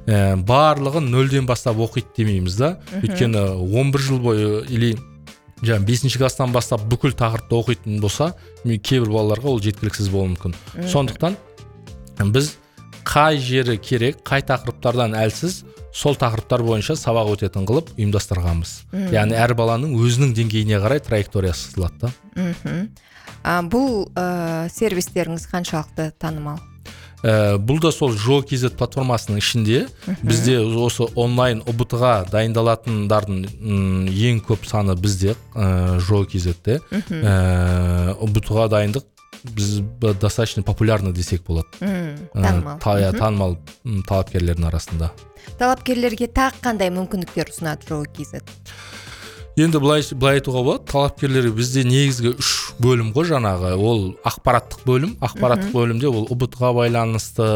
Ә, 0.07 0.37
барлығын 0.37 1.09
нөлден 1.15 1.47
бастап 1.47 1.79
оқиды 1.79 2.11
демейміз 2.19 2.59
да. 2.59 2.77
Өйткені 3.01 3.47
11 3.63 4.09
жыл 4.09 4.21
бойы 4.25 4.65
или 4.69 4.97
жаңағы 5.64 5.85
бесінші 5.88 6.18
класстан 6.20 6.53
бастап 6.53 6.83
бүкіл 6.90 7.14
тақырыпты 7.18 7.57
оқитын 7.59 8.00
болса 8.00 8.35
мен- 8.64 8.81
кейбір 8.81 9.09
балаларға 9.11 9.48
ол 9.55 9.61
жеткіліксіз 9.61 10.09
болуы 10.12 10.35
мүмкін. 10.35 10.55
Сондықтан 10.92 11.37
біз 12.33 12.57
қай 13.05 13.38
жері 13.38 13.79
керек 13.79 14.22
қай 14.24 14.42
тақырыптардан 14.42 15.14
әлсіз 15.18 15.64
сол 15.94 16.16
тақырыптар 16.18 16.62
бойынша 16.66 16.96
сабақ 16.98 17.35
өтетін 17.37 17.66
қылып 17.68 17.92
ұйымдастырғанбыз. 17.98 18.72
Яғни 19.14 19.35
әр 19.38 19.55
баланың 19.55 19.94
өзінің 19.94 20.35
деңгейіне 20.35 20.81
қарай 20.83 21.00
траекториясы 21.00 21.70
сызылады 21.70 22.09
да. 22.09 22.12
Бұл 23.70 24.09
ә, 24.16 24.68
сервистеріңіз 24.72 25.46
қаншалықты 25.53 26.12
танымал? 26.18 26.59
Ә, 27.25 27.57
бұл 27.57 27.79
да 27.81 27.89
сол 27.95 28.13
жо 28.13 28.43
kz 28.45 28.69
платформасының 28.77 29.39
ішінде 29.41 29.87
бізде 30.23 30.59
осы 30.61 31.07
онлайн 31.17 31.63
ұбт 31.65 31.95
ға 31.97 32.27
дайындалатындардың 32.29 33.39
ең 34.13 34.43
көп 34.45 34.67
саны 34.69 34.93
бізде 35.01 35.33
ә, 35.57 35.97
жо 36.05 36.21
kz-те 36.29 36.81
ә, 36.93 38.13
ұбт 38.21 38.51
ға 38.53 38.69
дайындық 38.77 39.09
біз 39.57 39.81
достаточно 40.21 40.63
популярны 40.65 41.13
десек 41.13 41.43
болады. 41.49 41.69
Ә, 41.81 42.17
танымал. 42.33 42.79
та- 42.81 42.95
Мгм. 43.11 43.19
танымал 43.19 43.57
талапкерлердің 44.09 44.69
арасында. 44.69 45.11
Талапкерлерге 45.59 46.29
тағы 46.29 46.61
қандай 46.65 46.89
мүмкіндіктер 46.93 47.51
ұсынады 47.53 47.89
жоо 47.89 48.05
kz 48.05 48.41
енді 49.57 49.79
былай 49.79 50.03
былай 50.19 50.40
айтуға 50.40 50.62
болады. 50.67 50.85
Талапкерлер 50.90 51.51
бізде 51.55 51.85
негізгі 51.87 52.35
үш 52.38 52.53
бөлім 52.83 53.12
ғой 53.14 53.29
жаңағы. 53.31 53.75
Ол 53.79 54.07
ақпараттық 54.27 54.87
бөлім 54.87 55.17
ақпараттық 55.23 55.75
бөлімде 55.75 56.11
ол 56.11 56.27
ұбт 56.33 56.57
ға 56.59 56.73
байланысты 56.75 57.47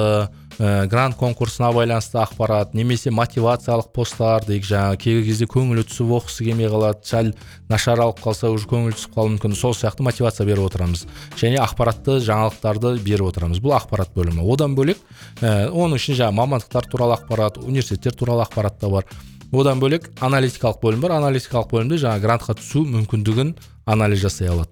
ә, 0.58 0.86
грант 0.90 1.16
конкурсына 1.18 1.72
байланысты 1.74 2.20
ақпарат 2.22 2.74
немесе 2.78 3.10
мотивациялық 3.10 3.90
посттар 3.94 4.46
дейік 4.46 4.66
жаңағы 4.68 5.00
кей 5.02 5.22
кезде 5.26 5.48
көңілі 5.50 5.86
түсіп 5.88 6.12
оқығысы 6.18 6.46
келмей 6.46 6.70
қалады 6.70 7.02
сәл 7.08 7.32
нашар 7.70 8.02
алып 8.04 8.22
қалса 8.22 8.50
уже 8.54 8.68
көңілі 8.70 8.94
түсіп 8.98 9.16
қалуы 9.16 9.34
мүмкін. 9.34 9.56
Сол 9.58 9.74
сияқты 9.74 10.06
мотивация 10.06 10.46
беріп 10.46 10.68
отырамыз. 10.68 11.06
Және 11.38 11.58
ақпаратты 11.62 12.20
жаңалықтарды 12.26 12.94
беріп 13.02 13.32
отырамыз. 13.32 13.62
Бұл 13.62 13.74
ақпарат 13.78 14.14
бөлімі. 14.14 14.46
Одан 14.46 14.78
бөлек 14.78 15.02
ә, 15.42 15.66
оның 15.70 15.98
ішінде 15.98 16.22
жаңағы 16.22 16.38
мамандықтар 16.42 16.90
туралы 16.90 17.18
ақпарат 17.18 17.58
университеттер 17.62 18.14
туралы 18.18 18.46
ақпарат 18.46 18.78
та 18.78 18.90
бар. 18.92 19.06
Одан 19.52 19.80
бөлек 19.80 20.10
аналитикалық 20.20 20.80
бөлім 20.82 21.04
бар. 21.04 21.16
Аналитикалық 21.18 21.70
бөлімде 21.72 22.00
жаңағы 22.02 22.24
грантқа 22.26 22.56
түсу 22.60 22.84
мүмкіндігін 22.88 23.54
анализ 23.86 24.24
жасай 24.24 24.48
алады. 24.52 24.70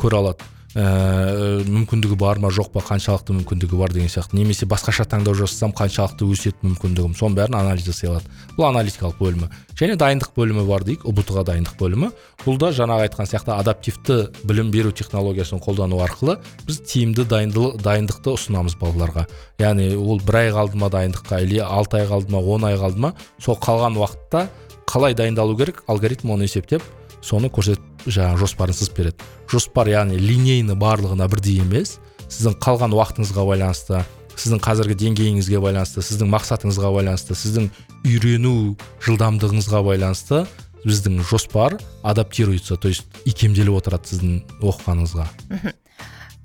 Көре 0.00 0.20
алады. 0.22 0.44
Ә, 0.76 1.62
мүмкіндігі 1.64 2.18
бар 2.20 2.36
ма 2.36 2.50
жоқ 2.52 2.68
па 2.74 2.82
қаншалықты 2.84 3.32
мүмкіндігі 3.32 3.78
бар 3.80 3.94
деген 3.94 4.10
сияқты. 4.12 4.36
Немесе 4.36 4.66
басқаша 4.68 5.06
таңдау 5.08 5.32
жасасам 5.38 5.72
қаншалықты 5.72 6.26
өседі 6.28 6.68
мүмкіндігім 6.68 7.14
соның 7.16 7.38
бәрін 7.38 7.56
анализ 7.56 7.86
жасай 7.86 8.10
алады. 8.10 8.28
Бұл 8.58 8.66
аналитикалық 8.68 9.16
бөлімі. 9.16 9.48
Және 9.80 9.96
дайындық 9.96 10.34
бөлімі 10.36 10.66
бар 10.68 10.84
дейік 10.84 11.06
ұбт 11.08 11.32
ға 11.32 11.46
дайындық 11.48 11.78
бөлімі. 11.80 12.10
Бұл 12.44 12.60
да 12.60 12.74
жаңағы 12.76 13.06
айтқан 13.08 13.30
сияқты 13.30 13.54
адаптивті 13.56 14.18
білім 14.44 14.68
беру 14.74 14.92
технологиясын 14.92 15.64
қолдану 15.64 16.02
арқылы 16.04 16.36
біз 16.68 16.82
тиімді 16.84 17.24
дайындықты 17.24 18.36
ұсынамыз 18.36 18.76
балаларға. 18.76 19.24
Яғни 19.56 19.94
ол 19.96 20.20
бір 20.20 20.42
ай 20.42 20.52
қалды 20.52 20.76
ма 20.76 20.92
дайындыққа 20.92 21.40
или 21.40 21.64
алты 21.64 22.02
ай 22.02 22.10
қалды 22.10 22.36
ма 22.36 22.44
он 22.44 22.68
ай 22.68 22.76
қалды 22.76 23.00
ма 23.00 23.14
сол 23.40 23.56
қалған 23.56 23.96
уақытта 23.96 24.46
қалай 24.86 25.16
дайындалу 25.16 25.56
керек 25.56 25.82
алгоритм 25.88 26.36
оны 26.36 26.44
есептеп 26.44 26.84
соны 27.26 27.50
көрсетіп 27.50 28.06
жаңағы 28.06 28.42
жоспарын 28.44 28.78
сызып 28.78 29.00
береді. 29.00 29.30
Жоспар 29.50 29.90
яғни 29.90 30.20
линейный 30.22 30.78
барлығына 30.78 31.26
бірдей 31.30 31.58
емес. 31.64 31.98
Сіздің 32.26 32.56
қалған 32.62 32.94
уақытыңызға 32.94 33.46
байланысты 33.46 34.04
сіздің 34.36 34.60
қазіргі 34.60 34.96
деңгейіңізге 35.00 35.60
байланысты 35.64 36.02
сіздің 36.04 36.28
мақсатыңызға 36.34 36.90
байланысты 36.92 37.36
сіздің 37.38 37.70
үйрену 38.04 38.76
жылдамдығыңызға 39.06 39.80
байланысты 39.86 40.42
біздің 40.84 41.22
жоспар 41.24 41.78
адаптируется 42.02 42.76
то 42.76 42.88
есть 42.88 43.06
икемделіп 43.24 43.80
отырады 43.80 44.12
сіздің 44.12 44.36
оқығаныңызға. 44.60 45.26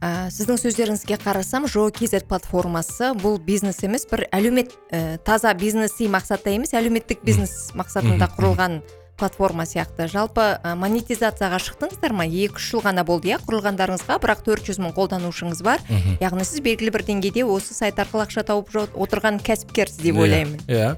Ә, 0.01 0.31
сіздің 0.33 0.57
сөздеріңізге 0.57 1.19
қарасам 1.21 1.67
жоо 1.69 1.91
kz 1.93 2.23
платформасы 2.25 3.11
бұл 3.21 3.37
бизнес 3.37 3.83
емес 3.85 4.07
бір 4.09 4.23
әлеумет 4.33 4.71
ә, 4.89 5.19
таза 5.21 5.53
бизнеси 5.53 6.07
мақсатта 6.09 6.55
емес 6.55 6.73
әлеуметтік 6.73 7.21
бизнес 7.27 7.69
мақсатында 7.77 8.31
құрылған 8.33 8.79
платформа 9.21 9.63
сияқты. 9.69 10.07
Жалпы 10.11 10.41
ә, 10.65 10.73
монетизацияға 10.81 11.59
шықтыңыздар 11.61 12.15
ма? 12.17 12.25
Екі 12.25 12.57
үш 12.57 12.65
жыл 12.73 12.81
ғана 12.87 13.05
болды 13.05 13.29
иә? 13.31 13.37
Құрылғандарыңызға 13.45 14.17
бірақ 14.23 14.41
400 14.49 14.81
мың 14.81 14.95
қолданушыңыз 14.97 15.61
бар. 15.63 15.85
Яғни 16.19 16.43
сіз 16.47 16.63
белгілі 16.65 16.91
бір 16.97 17.05
деңгейде 17.07 17.45
осы 17.45 17.77
сайт 17.77 18.01
арқылы 18.01 18.25
ақша 18.25 18.43
тауып 18.49 18.73
отырған 18.97 19.39
кәсіпкерсіз 19.45 20.01
деп 20.01 20.17
Иә, 20.17 20.25
ойлаймын. 20.25 20.59
иә. 20.67 20.91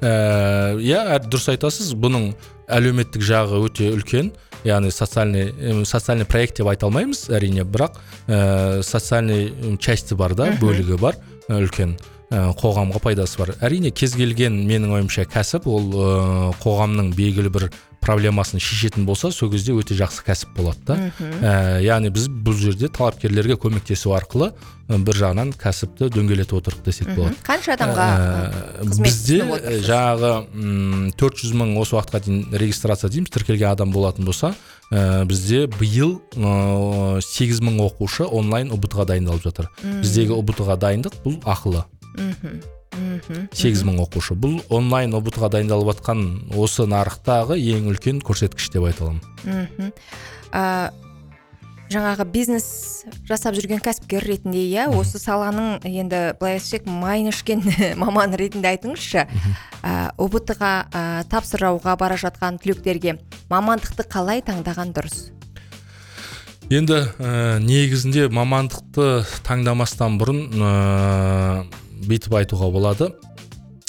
Ә, 0.00 0.78
иә 0.78 1.04
дұрыс 1.26 1.50
айтасыз. 1.52 1.92
Бұның 1.98 2.30
әлеуметтік 2.70 3.22
жағы 3.26 3.60
өте 3.66 3.90
үлкен. 3.92 4.32
Яғни 4.64 4.88
социальный 4.94 5.50
эм, 5.60 5.84
социальный 5.84 6.24
проект 6.24 6.56
деп 6.56 6.70
айта 6.70 6.86
алмаймыз 6.86 7.26
әрине. 7.34 7.66
Бірақ 7.68 7.98
ә, 8.28 8.82
социальный 8.82 9.76
части 9.78 10.14
бар 10.14 10.34
да 10.34 10.52
бөлігі 10.60 10.96
бар 11.00 11.18
ә, 11.48 11.58
үлкен. 11.60 11.96
ә, 11.98 12.13
қоғамға 12.60 13.00
пайдасы 13.04 13.40
бар. 13.40 13.54
Әрине 13.64 13.92
кез 13.94 14.16
келген 14.18 14.56
менің 14.68 14.94
ойымша 14.98 15.26
кәсіп 15.30 15.66
ол 15.70 15.90
ә, 15.94 16.12
қоғамның 16.62 17.12
белгілі 17.16 17.52
бір 17.54 17.68
проблемасын 18.04 18.60
шешетін 18.60 19.06
болса 19.08 19.30
сол 19.32 19.48
кезде 19.52 19.72
өте 19.72 19.96
жақсы 19.96 20.24
кәсіп 20.26 20.50
болады 20.58 20.84
да. 20.84 20.96
Ә, 21.40 21.52
яғни 21.84 22.10
біз 22.12 22.26
бұл 22.28 22.56
жерде 22.60 22.90
талапкерлерге 22.92 23.56
көмектесу 23.60 24.12
арқылы 24.16 24.50
бір 24.88 25.16
жағынан 25.16 25.54
кәсіпті 25.56 26.10
дөңгелетіп 26.12 26.58
отырық 26.58 26.82
десек 26.84 27.08
болады. 27.16 27.38
Қанша 27.46 27.78
адамға 27.78 28.08
ә, 28.12 28.84
бізде 29.00 29.40
жаңағы 29.86 30.32
м, 30.52 31.08
400 31.16 31.56
мың 31.56 31.72
осы 31.80 31.96
уақытқа 31.96 32.20
дейін 32.26 32.44
регистрация 32.52 33.08
дейміз 33.14 33.32
тіркелген 33.32 33.72
адам 33.72 33.94
болатын 33.96 34.28
болса 34.28 34.52
ә, 34.92 35.24
бізде 35.24 35.64
биыл 35.80 36.18
ә, 36.36 37.22
8 37.24 37.64
мың 37.64 37.80
оқушы 37.88 38.28
онлайн 38.28 38.74
ұбт 38.76 39.00
ға 39.00 39.08
дайындалып 39.08 39.48
жатыр. 39.48 39.72
Біздегі 40.04 40.36
ұбт 40.36 40.60
ға 40.60 40.76
дайындық 40.76 41.22
бұл 41.24 41.40
ақылы. 41.48 41.86
Мхм. 42.14 42.58
Мхм. 42.94 43.46
8 43.50 43.84
мың 43.86 44.02
оқушы. 44.04 44.36
Бұл 44.38 44.60
онлайн 44.70 45.14
ұбт 45.18 45.38
ға 45.42 45.50
дайындалып 45.50 45.96
жатқан 45.96 46.52
осы 46.54 46.86
нарықтағы 46.86 47.58
ең 47.58 47.88
үлкен 47.90 48.20
көрсеткіш 48.24 48.70
деп 48.74 48.86
айта 48.86 49.08
аламын 49.08 49.22
мхм. 49.44 49.90
Ә, 50.54 50.92
жаңағы 51.90 52.26
бизнес 52.30 53.04
жасап 53.28 53.56
жүрген 53.58 53.82
кәсіпкер 53.84 54.24
ретінде 54.24 54.62
иә 54.70 54.86
осы 54.94 55.18
саланың 55.18 55.84
енді 55.84 56.22
былай 56.40 56.58
айтсақ 56.58 56.86
майын 56.88 57.30
ішкен 57.32 57.64
маманы 58.02 58.38
ретінде 58.40 58.72
айтыңызшы. 58.74 59.26
Ә, 59.82 59.92
ұбт 60.14 60.54
ға 60.58 60.74
ә, 60.88 61.04
тапсырауға 61.30 61.96
бара 62.00 62.18
жатқан 62.20 62.62
түлектерге 62.62 63.18
мамандықты 63.50 64.06
қалай 64.06 64.44
таңдаған 64.46 64.94
дұрыс? 64.96 65.30
Енді 66.72 67.02
ә, 67.20 67.58
негізінде 67.60 68.30
мамандықты 68.32 69.26
таңдамастан 69.44 70.16
бұрын 70.20 70.46
ә, 70.56 70.70
бүйтіп 72.08 72.36
айтуға 72.40 72.70
болады. 72.74 73.12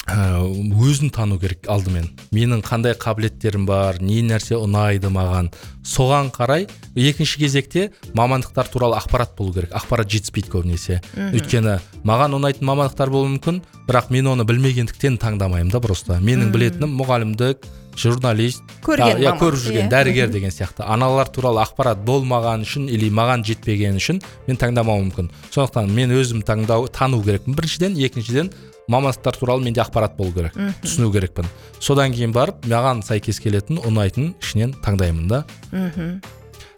Ә, 0.06 0.38
өзін 0.86 1.10
тану 1.10 1.40
керек 1.42 1.66
алдымен. 1.66 2.12
Менің 2.36 2.60
қандай 2.66 2.94
қабілеттерім 2.94 3.64
бар 3.66 3.98
не 4.06 4.20
нәрсе 4.22 4.54
ұнайды 4.60 5.10
маған. 5.10 5.50
Соған 5.82 6.30
қарай 6.34 6.68
екінші 6.94 7.40
кезекте 7.42 7.88
мамандықтар 8.14 8.70
туралы 8.70 9.00
ақпарат 9.00 9.34
болу 9.38 9.56
керек. 9.56 9.74
Ақпарат 9.74 10.12
жетіспейді 10.14 10.54
көбінесе. 10.54 11.00
Өйткені 11.18 11.80
маған 12.06 12.38
ұнайтын 12.38 12.70
мамандықтар 12.70 13.10
болуы 13.10 13.34
мүмкін 13.34 13.64
бірақ 13.90 14.14
мен 14.14 14.30
оны 14.30 14.46
білмегендіктен 14.46 15.18
таңдамаймын 15.18 15.74
да 15.74 15.82
просто. 15.82 16.20
Менің 16.22 16.54
білетінім 16.54 16.94
мұғалімдік 17.02 17.66
журналист 17.98 18.64
Көрген 18.86 19.22
иә, 19.24 19.34
көріп 19.40 19.60
жүрген 19.64 19.88
иә. 19.88 19.92
дәрігер 19.92 20.30
деген 20.32 20.52
сияқты. 20.52 20.84
Аналар 20.86 21.28
туралы 21.28 21.64
ақпарат 21.64 22.04
болмаған 22.06 22.66
үшін 22.66 22.90
или 22.90 23.10
маған 23.10 23.46
жетпеген 23.48 23.98
үшін 24.00 24.22
мен 24.48 24.58
таңдамауым 24.62 25.10
мүмкін. 25.10 25.30
Сондықтан 25.52 25.90
мен 25.90 26.12
өзім 26.12 26.44
таңдау 26.46 26.88
тану 26.88 27.22
керекпін. 27.24 27.56
Біріншіден 27.56 27.98
екіншіден 27.98 28.52
мамандықтар 28.88 29.38
туралы 29.40 29.64
менде 29.64 29.82
ақпарат 29.82 30.18
болу 30.18 30.34
керек 30.34 30.54
түсіну 30.84 31.12
керекпін. 31.12 31.48
Содан 31.80 32.14
кейін 32.14 32.34
барып 32.36 32.66
маған 32.70 33.02
сәйкес 33.06 33.40
келетін 33.42 33.80
ұнайтын 33.82 34.36
ішінен 34.42 34.76
таңдаймын 34.86 35.28
да. 35.28 35.46
Мхм 35.72 36.20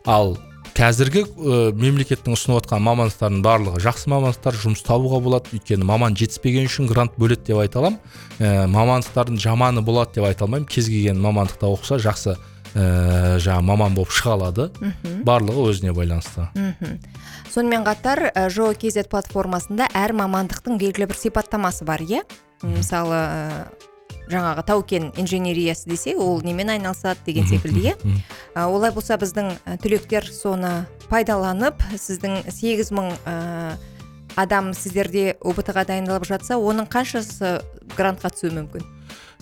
ал 0.08 0.38
қазіргі 0.78 1.24
ә, 1.26 1.56
мемлекеттің 1.74 2.36
ұсынып 2.36 2.60
отқан 2.62 2.84
мамандықтардың 2.86 3.40
барлығы 3.46 3.80
жақсы 3.82 4.12
мамандықтар 4.12 4.58
жұмыс 4.62 4.84
табуға 4.86 5.20
болады. 5.26 5.50
Өйткені 5.58 5.88
маман 5.88 6.14
жетіспеген 6.18 6.68
үшін 6.70 6.90
грант 6.92 7.16
бөледі 7.18 7.50
деп 7.50 7.62
айта 7.64 7.82
аламын. 7.82 7.98
Ә, 8.38 8.68
мамандықтардың 8.70 9.40
жаманы 9.42 9.82
болады 9.82 10.20
деп 10.20 10.28
айта 10.30 10.46
алмаймын. 10.46 10.68
Кез 10.70 10.90
келген 10.92 11.18
мамандықта 11.24 11.72
оқыса 11.72 11.98
жақсы 12.04 12.36
ә, 12.38 12.86
жаңағы 13.42 13.66
маман 13.72 13.98
болып 13.98 14.14
шыға 14.14 14.38
алады. 14.38 14.70
Барлығы 15.26 15.66
өзіне 15.72 15.96
байланысты. 15.98 16.46
Мхм. 16.54 17.02
Сонымен 17.54 17.88
қатар 17.88 18.28
ә, 18.30 18.48
жоо 18.54 18.76
kz 18.78 19.10
платформасында 19.10 19.90
әр 19.98 20.14
мамандықтың 20.14 20.78
белгілі 20.78 21.10
бір 21.10 21.18
сипаттамасы 21.26 21.90
бар 21.90 22.06
иә? 22.06 22.22
Мысалы 22.62 23.26
жаңағы 24.32 24.64
тау 24.68 24.84
кен 24.84 25.12
инженериясы 25.18 25.90
десе 25.90 26.16
ол 26.16 26.42
немен 26.44 26.70
айналысады 26.76 27.20
деген 27.26 27.48
секілді 27.48 27.92
иә? 27.92 27.96
олай 28.68 28.92
болса 28.92 29.18
біздің 29.20 29.54
түлектер 29.84 30.28
соны 30.28 30.86
пайдаланып 31.10 31.82
сіздің 31.96 32.44
8 32.52 32.92
мың 32.96 33.14
ә, 33.26 33.78
адам 34.36 34.74
сіздерде 34.76 35.38
ұбт 35.42 35.72
ға 35.74 35.86
дайындалып 35.88 36.28
жатса 36.28 36.60
оның 36.60 36.90
қаншасы 36.92 37.58
грантқа 37.96 38.34
түсуі 38.36 38.54
мүмкін? 38.60 38.86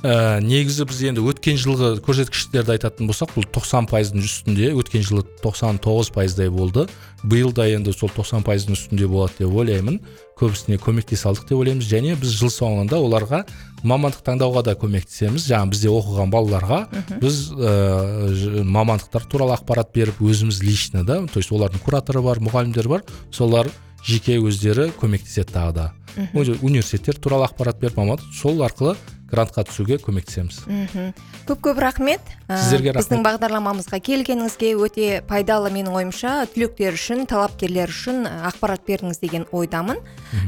Ә, 0.03 0.41
негізі 0.43 0.85
біз 0.89 1.01
енді 1.11 1.23
өткен 1.29 1.57
жылғы 1.61 1.95
көрсеткіштерді 2.05 2.75
айтатын 2.75 3.07
болсақ 3.09 3.35
бұл 3.35 3.47
90 3.47 3.87
пайыздың 3.91 4.25
үстінде 4.25 4.71
өткен 4.75 5.05
жылы 5.05 5.23
99 5.43 6.11
пайыздай 6.15 6.49
болды. 6.49 6.87
Биыл 7.23 7.53
да 7.55 7.67
енді 7.69 7.93
сол 7.95 8.11
90 8.13 8.43
пайыздың 8.45 8.75
үстінде 8.75 9.07
болады 9.07 9.39
деп 9.39 9.55
ойлаймын. 9.55 10.01
Көбісіне 10.35 10.77
көмектесе 10.83 11.29
алдық 11.29 11.47
деп 11.49 11.61
ойлаймыз. 11.61 11.87
Және 11.87 12.17
біз 12.19 12.35
жыл 12.35 12.51
соңында 12.53 12.99
оларға 12.99 13.45
мамандық 13.87 14.25
таңдауға 14.27 14.65
да 14.67 14.75
көмектесеміз. 14.77 15.47
Жаңағы 15.47 15.73
бізде 15.73 15.93
оқыған 15.93 16.33
балаларға 16.33 16.81
біз 17.23 17.41
ә, 17.55 18.63
мамандықтар 18.63 19.29
туралы 19.31 19.55
ақпарат 19.55 19.93
беріп 19.95 20.21
өзіміз 20.21 20.61
лично 20.63 21.05
да 21.05 21.21
то 21.25 21.39
есть 21.39 21.51
олардың 21.51 21.81
кураторы 21.85 22.21
бар 22.25 22.41
мұғалімдер 22.43 22.89
бар 22.91 23.05
солар 23.31 23.69
жеке 24.05 24.37
өздері 24.41 24.91
көмектеседі 24.99 25.55
тағы 25.55 25.77
да. 25.79 25.91
Университеттер 26.15 27.19
туралы 27.19 27.49
ақпарат 27.49 27.79
беріп 27.81 27.99
мамандық 27.99 28.33
сол 28.33 28.63
арқылы 28.65 28.95
грантқа 29.25 29.65
түсуге 29.65 29.97
көмектесеміз. 29.99 30.61
Мхм. 30.69 31.13
Көп 31.49 31.61
көп 31.65 31.79
рахмет. 31.81 32.21
Ә, 32.47 32.59
Сіздерге 32.61 32.93
рахмет. 32.93 33.01
біздің 33.01 33.23
бағдарламамызға 33.25 33.99
келгеніңізге 34.05 34.69
өте 34.77 35.07
пайдалы 35.27 35.71
менің 35.73 35.97
ойымша 35.97 36.45
түлектер 36.53 36.93
үшін 36.95 37.25
талапкерлер 37.27 37.89
үшін 37.89 38.29
ә, 38.29 38.35
ақпарат 38.51 38.85
бердіңіз 38.85 39.19
деген 39.19 39.47
ойдамын. 39.51 39.97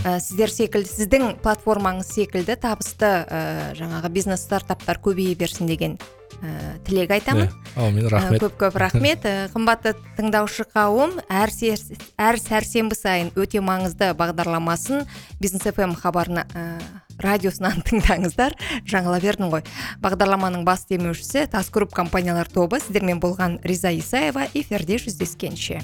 Ә, 0.06 0.20
сіздер 0.22 0.54
секілді 0.54 0.94
сіздің 0.94 1.40
платформаңыз 1.42 2.14
секілді 2.14 2.56
табысты 2.56 3.10
ә, 3.26 3.74
жаңағы 3.82 4.14
бизнес 4.14 4.46
стартаптар 4.46 5.02
көбейе 5.02 5.36
берсін 5.36 5.68
деген 5.68 5.98
ә, 6.42 6.78
тілек 6.86 7.12
айтамын. 7.12 7.50
Әумин 7.76 8.08
рахмет. 8.10 8.42
көп 8.42 8.58
көп 8.62 8.78
рахмет. 8.82 9.26
Қымбатты 9.54 9.94
тыңдаушы 10.18 10.66
қауым 10.74 11.18
әр, 11.30 11.52
сер- 11.52 11.98
әр 12.18 12.40
сәрсенбі 12.42 12.96
сайын 12.98 13.32
өте 13.36 13.62
маңызды 13.62 14.14
бағдарламасын 14.18 15.06
бизнес 15.40 15.64
фм 15.74 15.94
хабарына 15.98 16.46
ә, 16.54 16.80
радиосынан 17.20 17.82
тыңдаңыздар. 17.88 18.56
Жаңыла 18.86 19.20
бердім 19.22 19.50
ғой. 19.54 19.64
Бағдарламаның 20.02 20.64
бас 20.66 20.86
демеушісі 20.90 21.48
тас 21.52 21.70
групп 21.70 21.94
компаниялар 21.94 22.48
тобы 22.48 22.80
сіздермен 22.80 23.20
болған 23.20 23.60
риза 23.64 23.92
исаева 23.92 24.48
эфирде 24.54 24.98
жүздескенше. 25.02 25.82